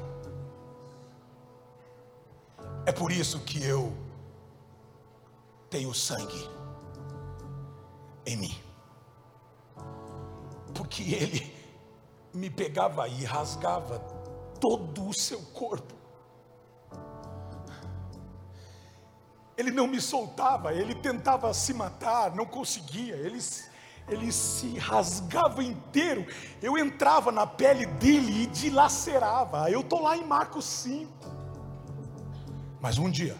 É 2.84 2.90
por 2.90 3.12
isso 3.12 3.38
que 3.40 3.62
eu 3.64 3.92
tenho 5.68 5.92
sangue 5.92 6.48
em 8.24 8.36
mim. 8.36 8.65
Porque 10.76 11.02
ele 11.14 11.54
me 12.34 12.50
pegava 12.50 13.08
e 13.08 13.24
rasgava 13.24 13.98
todo 14.60 15.08
o 15.08 15.14
seu 15.14 15.40
corpo. 15.40 15.94
Ele 19.56 19.70
não 19.70 19.86
me 19.86 20.00
soltava, 20.00 20.74
ele 20.74 20.94
tentava 20.94 21.52
se 21.54 21.72
matar, 21.72 22.34
não 22.34 22.44
conseguia, 22.44 23.16
ele, 23.16 23.38
ele 24.06 24.30
se 24.30 24.76
rasgava 24.78 25.64
inteiro. 25.64 26.26
Eu 26.60 26.76
entrava 26.76 27.32
na 27.32 27.46
pele 27.46 27.86
dele 27.86 28.42
e 28.42 28.46
dilacerava. 28.46 29.70
Eu 29.70 29.80
estou 29.80 30.02
lá 30.02 30.14
em 30.14 30.26
Marcos 30.26 30.66
5. 30.66 31.10
Mas 32.78 32.98
um 32.98 33.10
dia, 33.10 33.36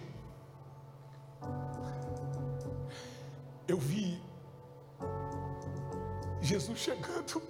eu 3.69 3.79
vi 3.79 4.26
Jesus 6.47 6.79
chegando. 6.79 7.43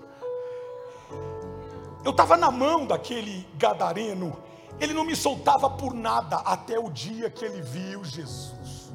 Eu 2.04 2.10
estava 2.10 2.36
na 2.36 2.50
mão 2.50 2.86
daquele 2.86 3.46
gadareno. 3.56 4.36
Ele 4.80 4.94
não 4.94 5.04
me 5.04 5.14
soltava 5.14 5.68
por 5.70 5.94
nada 5.94 6.36
até 6.38 6.78
o 6.78 6.90
dia 6.90 7.30
que 7.30 7.44
ele 7.44 7.62
viu 7.62 8.04
Jesus. 8.04 8.92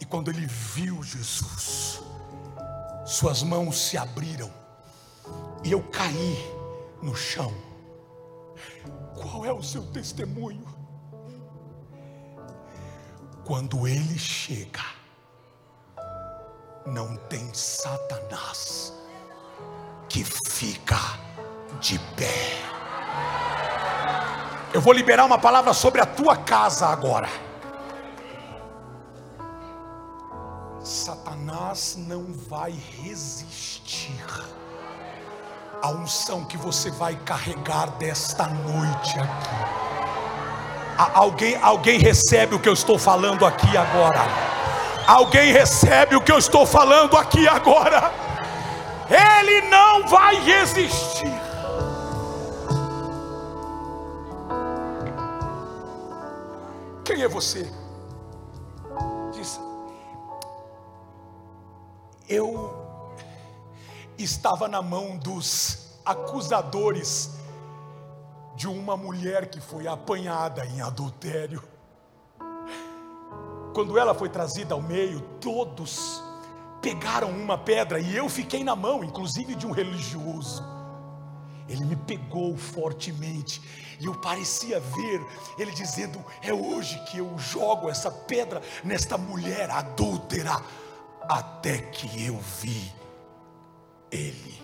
E 0.00 0.04
quando 0.04 0.30
ele 0.30 0.46
viu 0.46 1.02
Jesus, 1.02 2.00
suas 3.04 3.42
mãos 3.42 3.76
se 3.76 3.96
abriram 3.96 4.50
e 5.64 5.72
eu 5.72 5.82
caí 5.82 6.36
no 7.02 7.16
chão. 7.16 7.52
Qual 9.20 9.44
é 9.44 9.52
o 9.52 9.62
seu 9.62 9.82
testemunho? 9.86 10.66
Quando 13.44 13.88
ele 13.88 14.18
chega, 14.18 14.84
não 16.88 17.16
tem 17.28 17.52
Satanás 17.52 18.92
que 20.08 20.24
fica 20.24 20.98
de 21.80 21.98
pé. 22.16 22.58
Eu 24.72 24.80
vou 24.80 24.92
liberar 24.92 25.24
uma 25.24 25.38
palavra 25.38 25.72
sobre 25.72 26.00
a 26.00 26.06
tua 26.06 26.36
casa 26.36 26.86
agora. 26.86 27.28
Satanás 30.82 31.96
não 31.98 32.26
vai 32.48 32.74
resistir 33.02 34.24
à 35.82 35.90
unção 35.90 36.44
que 36.44 36.56
você 36.56 36.90
vai 36.90 37.14
carregar 37.16 37.90
desta 37.98 38.46
noite 38.46 39.18
aqui. 39.18 39.78
Alguém, 41.14 41.56
alguém 41.62 41.98
recebe 41.98 42.54
o 42.54 42.58
que 42.58 42.68
eu 42.68 42.72
estou 42.72 42.98
falando 42.98 43.46
aqui 43.46 43.76
agora. 43.76 44.20
Alguém 45.08 45.52
recebe 45.54 46.14
o 46.14 46.20
que 46.20 46.30
eu 46.30 46.36
estou 46.36 46.66
falando 46.66 47.16
aqui 47.16 47.48
agora. 47.48 48.12
Ele 49.08 49.62
não 49.62 50.06
vai 50.06 50.34
resistir. 50.38 51.32
Quem 57.02 57.22
é 57.22 57.26
você? 57.26 57.66
Diz, 59.32 59.58
eu 62.28 62.76
estava 64.18 64.68
na 64.68 64.82
mão 64.82 65.16
dos 65.16 66.00
acusadores 66.04 67.30
de 68.54 68.68
uma 68.68 68.94
mulher 68.94 69.48
que 69.48 69.58
foi 69.58 69.86
apanhada 69.86 70.66
em 70.66 70.82
adultério. 70.82 71.77
Quando 73.74 73.98
ela 73.98 74.14
foi 74.14 74.28
trazida 74.28 74.74
ao 74.74 74.82
meio, 74.82 75.20
todos 75.40 76.22
pegaram 76.80 77.30
uma 77.30 77.58
pedra 77.58 78.00
e 78.00 78.16
eu 78.16 78.28
fiquei 78.28 78.62
na 78.64 78.74
mão, 78.74 79.04
inclusive 79.04 79.54
de 79.54 79.66
um 79.66 79.70
religioso. 79.70 80.64
Ele 81.68 81.84
me 81.84 81.96
pegou 81.96 82.56
fortemente 82.56 83.60
e 84.00 84.06
eu 84.06 84.14
parecia 84.14 84.80
ver 84.80 85.26
ele 85.58 85.70
dizendo: 85.72 86.24
É 86.42 86.52
hoje 86.52 86.98
que 87.04 87.18
eu 87.18 87.36
jogo 87.38 87.90
essa 87.90 88.10
pedra 88.10 88.62
nesta 88.82 89.18
mulher 89.18 89.70
adúltera. 89.70 90.62
Até 91.28 91.78
que 91.78 92.24
eu 92.24 92.38
vi 92.38 92.90
ele. 94.10 94.62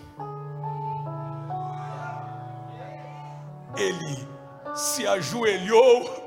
Ele 3.77 4.27
se 4.75 5.05
ajoelhou 5.05 6.24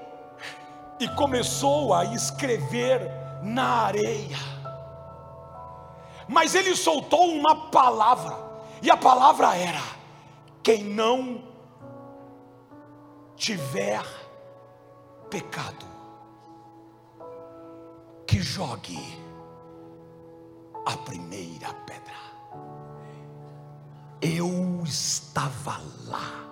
e 1.00 1.08
começou 1.08 1.94
a 1.94 2.04
escrever 2.04 3.10
na 3.42 3.84
areia. 3.84 4.38
Mas 6.28 6.54
ele 6.54 6.76
soltou 6.76 7.30
uma 7.32 7.70
palavra, 7.70 8.36
e 8.82 8.90
a 8.90 8.96
palavra 8.96 9.56
era: 9.56 9.82
quem 10.62 10.84
não 10.84 11.42
tiver 13.36 14.04
pecado, 15.30 15.86
que 18.26 18.40
jogue 18.40 18.98
a 20.84 20.96
primeira 20.98 21.72
pedra. 21.86 22.18
Eu 24.20 24.82
estava 24.84 25.80
lá 26.06 26.44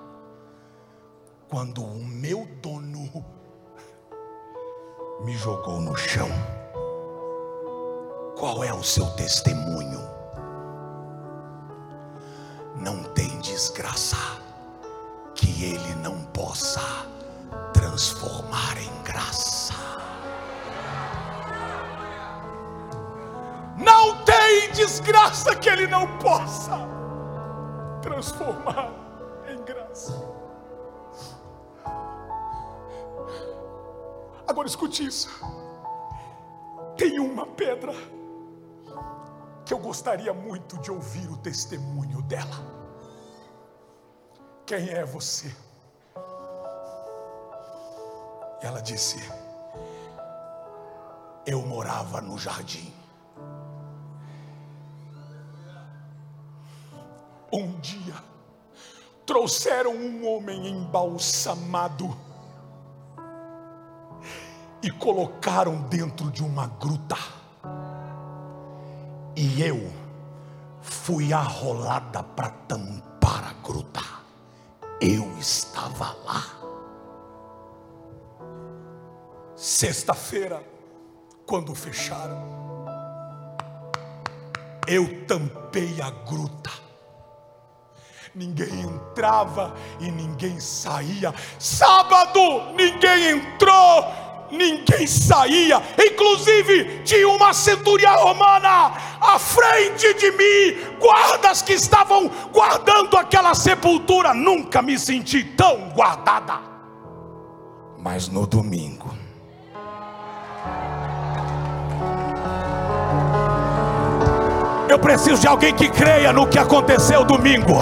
quando 1.48 1.82
o 1.84 2.04
meu 2.04 2.46
dono 2.62 3.35
me 5.20 5.32
jogou 5.32 5.80
no 5.80 5.96
chão. 5.96 6.28
Qual 8.36 8.62
é 8.62 8.72
o 8.72 8.82
seu 8.82 9.06
testemunho? 9.12 10.00
Não 12.76 13.02
tem 13.14 13.38
desgraça 13.40 14.16
que 15.34 15.64
ele 15.64 15.94
não 15.96 16.22
possa 16.26 17.06
transformar 17.72 18.76
em 18.78 19.02
graça. 19.02 19.74
Não 23.78 24.22
tem 24.24 24.70
desgraça 24.72 25.54
que 25.56 25.68
ele 25.68 25.86
não 25.86 26.18
possa 26.18 26.78
transformar 28.02 28.90
em 29.48 29.62
graça. 29.64 30.25
Agora 34.66 34.74
escute 34.74 35.06
isso. 35.06 35.28
Tem 36.96 37.20
uma 37.20 37.46
pedra 37.46 37.92
que 39.64 39.72
eu 39.72 39.78
gostaria 39.78 40.34
muito 40.34 40.76
de 40.78 40.90
ouvir 40.90 41.30
o 41.30 41.36
testemunho 41.36 42.20
dela. 42.22 42.56
Quem 44.66 44.88
é 44.88 45.04
você? 45.04 45.54
E 48.60 48.66
ela 48.66 48.82
disse: 48.82 49.18
Eu 51.46 51.62
morava 51.62 52.20
no 52.20 52.36
jardim. 52.36 52.92
Um 57.52 57.78
dia 57.78 58.16
trouxeram 59.24 59.94
um 59.94 60.26
homem 60.26 60.66
embalsamado 60.66 62.25
e 64.86 64.90
colocaram 64.92 65.82
dentro 65.82 66.30
de 66.30 66.44
uma 66.44 66.68
gruta. 66.68 67.16
E 69.34 69.60
eu 69.60 69.92
fui 70.80 71.32
arrolada 71.32 72.22
para 72.22 72.50
tampar 72.50 73.48
a 73.48 73.66
gruta. 73.66 74.00
Eu 75.00 75.28
estava 75.40 76.16
lá. 76.24 76.44
Sexta-feira, 79.56 80.62
quando 81.44 81.74
fecharam, 81.74 82.86
eu 84.86 85.26
tampei 85.26 86.00
a 86.00 86.10
gruta. 86.10 86.70
Ninguém 88.32 88.82
entrava 88.82 89.74
e 89.98 90.12
ninguém 90.12 90.60
saía. 90.60 91.34
Sábado, 91.58 92.72
ninguém 92.76 93.30
entrou 93.30 94.25
ninguém 94.50 95.06
saía, 95.06 95.82
inclusive 95.98 97.02
tinha 97.04 97.28
uma 97.28 97.52
centúria 97.52 98.10
romana 98.12 98.92
à 99.20 99.38
frente 99.38 100.12
de 100.14 100.30
mim, 100.32 100.96
guardas 101.00 101.62
que 101.62 101.72
estavam 101.72 102.30
guardando 102.52 103.16
aquela 103.16 103.54
sepultura. 103.54 104.34
Nunca 104.34 104.82
me 104.82 104.98
senti 104.98 105.44
tão 105.44 105.90
guardada. 105.90 106.54
Mas 107.98 108.28
no 108.28 108.46
domingo, 108.46 109.10
eu 114.88 114.98
preciso 114.98 115.40
de 115.40 115.46
alguém 115.46 115.74
que 115.74 115.88
creia 115.88 116.32
no 116.32 116.46
que 116.46 116.58
aconteceu 116.58 117.24
domingo. 117.24 117.74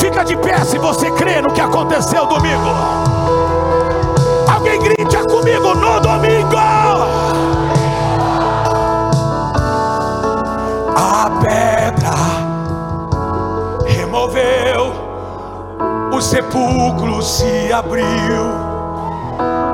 Fica 0.00 0.24
de 0.24 0.36
pé 0.36 0.64
se 0.64 0.78
você 0.78 1.10
crê 1.12 1.40
no 1.40 1.52
que 1.52 1.60
aconteceu 1.60 2.26
domingo 2.26 3.11
grite 4.70 5.16
comigo 5.28 5.74
no 5.74 6.00
domingo. 6.00 6.56
A 10.96 11.30
pedra 11.40 12.14
removeu, 13.86 14.92
o 16.12 16.20
sepulcro 16.20 17.22
se 17.22 17.72
abriu. 17.72 18.72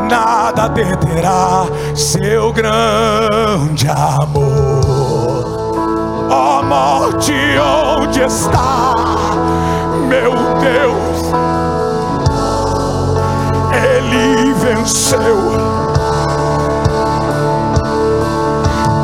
Nada 0.09 0.69
deterá 0.69 1.67
seu 1.95 2.53
grande 2.53 3.89
amor. 3.89 5.69
Ó 6.31 6.61
oh, 6.61 6.63
morte, 6.63 7.35
onde 7.99 8.23
está, 8.23 8.95
meu 10.09 10.33
Deus? 10.61 11.59
ele 13.79 14.53
venceu. 14.75 15.39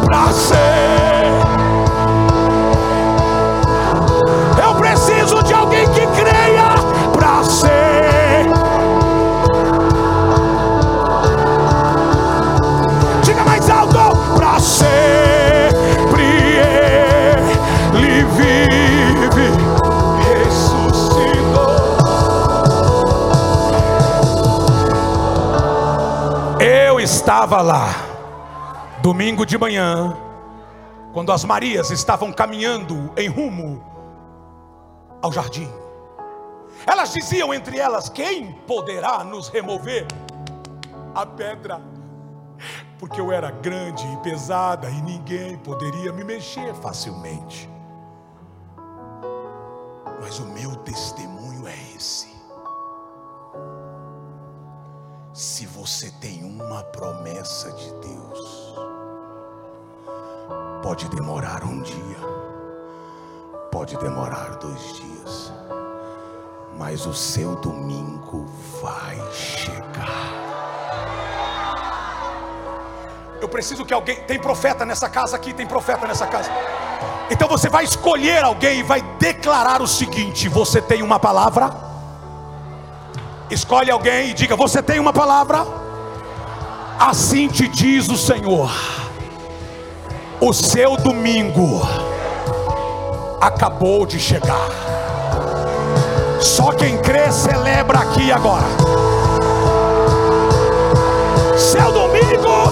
Pra 0.04 0.32
ser, 0.32 0.73
estava 27.34 27.60
lá, 27.60 27.88
domingo 29.02 29.44
de 29.44 29.58
manhã, 29.58 30.16
quando 31.12 31.32
as 31.32 31.44
Marias 31.44 31.90
estavam 31.90 32.32
caminhando 32.32 33.12
em 33.16 33.26
rumo 33.26 33.84
ao 35.20 35.32
jardim. 35.32 35.68
Elas 36.86 37.12
diziam 37.12 37.52
entre 37.52 37.76
elas: 37.76 38.08
Quem 38.08 38.52
poderá 38.68 39.24
nos 39.24 39.48
remover 39.48 40.06
a 41.12 41.26
pedra? 41.26 41.82
Porque 43.00 43.20
eu 43.20 43.32
era 43.32 43.50
grande 43.50 44.06
e 44.12 44.16
pesada 44.18 44.88
e 44.88 45.02
ninguém 45.02 45.58
poderia 45.58 46.12
me 46.12 46.22
mexer 46.22 46.72
facilmente. 46.76 47.68
Mas 50.20 50.38
o 50.38 50.46
meu 50.46 50.76
testemunho 50.76 51.43
Se 55.34 55.66
você 55.66 56.12
tem 56.20 56.44
uma 56.44 56.84
promessa 56.84 57.72
de 57.72 57.90
Deus, 57.94 58.78
pode 60.80 61.08
demorar 61.08 61.64
um 61.64 61.82
dia, 61.82 62.18
pode 63.72 63.96
demorar 63.96 64.58
dois 64.58 64.80
dias, 64.94 65.52
mas 66.78 67.04
o 67.04 67.12
seu 67.12 67.56
domingo 67.56 68.46
vai 68.80 69.20
chegar. 69.32 70.30
Eu 73.40 73.48
preciso 73.48 73.84
que 73.84 73.92
alguém. 73.92 74.14
Tem 74.26 74.38
profeta 74.38 74.84
nessa 74.84 75.08
casa 75.08 75.34
aqui, 75.34 75.52
tem 75.52 75.66
profeta 75.66 76.06
nessa 76.06 76.28
casa. 76.28 76.48
Então 77.28 77.48
você 77.48 77.68
vai 77.68 77.82
escolher 77.82 78.44
alguém 78.44 78.78
e 78.78 78.82
vai 78.84 79.02
declarar 79.18 79.82
o 79.82 79.88
seguinte: 79.88 80.48
você 80.48 80.80
tem 80.80 81.02
uma 81.02 81.18
palavra? 81.18 81.93
Escolhe 83.54 83.88
alguém 83.88 84.30
e 84.30 84.34
diga: 84.34 84.56
Você 84.56 84.82
tem 84.82 84.98
uma 84.98 85.12
palavra? 85.12 85.64
Assim 86.98 87.46
te 87.46 87.68
diz 87.68 88.08
o 88.08 88.18
Senhor: 88.18 88.68
O 90.40 90.52
seu 90.52 90.96
domingo 90.96 91.80
acabou 93.40 94.06
de 94.06 94.18
chegar. 94.18 94.68
Só 96.40 96.72
quem 96.72 96.98
crê 96.98 97.30
celebra 97.30 98.00
aqui 98.00 98.32
agora. 98.32 98.66
Seu 101.56 101.92
domingo, 101.92 102.63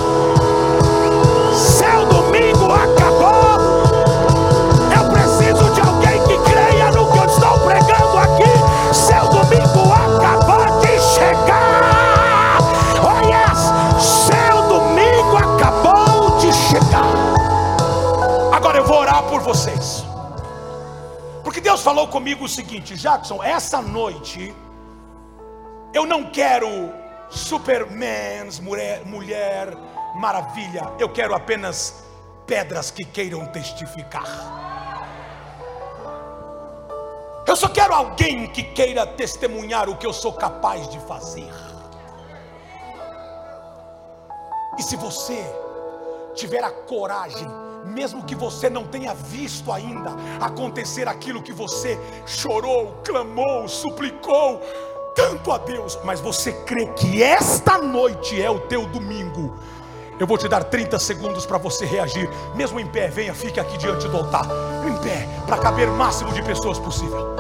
Falou 21.83 22.07
comigo 22.07 22.45
o 22.45 22.49
seguinte, 22.49 22.97
Jackson, 22.97 23.43
essa 23.43 23.83
noite 23.83 24.55
eu 25.93 26.07
não 26.07 26.31
quero 26.31 26.69
supermans, 27.29 28.61
mulher, 28.61 29.05
mulher 29.05 29.77
maravilha, 30.15 30.93
eu 31.01 31.09
quero 31.09 31.35
apenas 31.35 32.05
pedras 32.47 32.93
que 32.93 33.05
queiram 33.05 33.47
testificar. 33.47 34.25
Eu 37.45 37.57
só 37.57 37.69
quero 37.69 37.93
alguém 37.93 38.47
que 38.47 38.63
queira 38.63 39.05
testemunhar 39.05 39.89
o 39.89 39.97
que 39.97 40.07
eu 40.07 40.13
sou 40.13 40.33
capaz 40.35 40.89
de 40.89 41.01
fazer. 41.01 41.51
E 44.79 44.83
se 44.85 44.95
você 44.95 45.45
tiver 46.37 46.63
a 46.63 46.71
coragem, 46.71 47.49
mesmo 47.87 48.25
que 48.25 48.35
você 48.35 48.69
não 48.71 48.85
tenha 48.85 49.15
visto 49.15 49.73
ainda 49.73 50.15
acontecer 50.41 51.09
aquilo 51.09 51.43
que 51.43 51.53
você 51.53 51.99
chorou, 52.27 53.01
clamou, 53.05 53.69
suplicou 53.69 54.61
tanto 55.15 55.53
a 55.53 55.59
Deus, 55.59 55.99
mas 56.05 56.21
você 56.21 56.53
crê 56.65 56.87
que 56.87 57.23
esta 57.23 57.79
noite 57.79 58.41
é 58.41 58.51
o 58.51 58.61
teu 58.61 58.87
domingo. 58.87 59.55
Eu 60.19 60.27
vou 60.27 60.39
te 60.39 60.49
dar 60.49 60.65
30 60.65 60.99
segundos 60.99 61.45
para 61.45 61.59
você 61.59 61.85
reagir, 61.85 62.29
mesmo 62.55 62.79
em 62.79 62.87
pé. 62.87 63.09
Venha, 63.09 63.35
fique 63.35 63.59
aqui 63.59 63.77
diante 63.77 64.07
do 64.09 64.17
altar, 64.17 64.47
em 64.87 64.97
pé, 65.03 65.29
para 65.47 65.59
caber 65.59 65.89
o 65.89 65.93
máximo 65.93 66.33
de 66.33 66.43
pessoas 66.43 66.79
possível. 66.79 67.32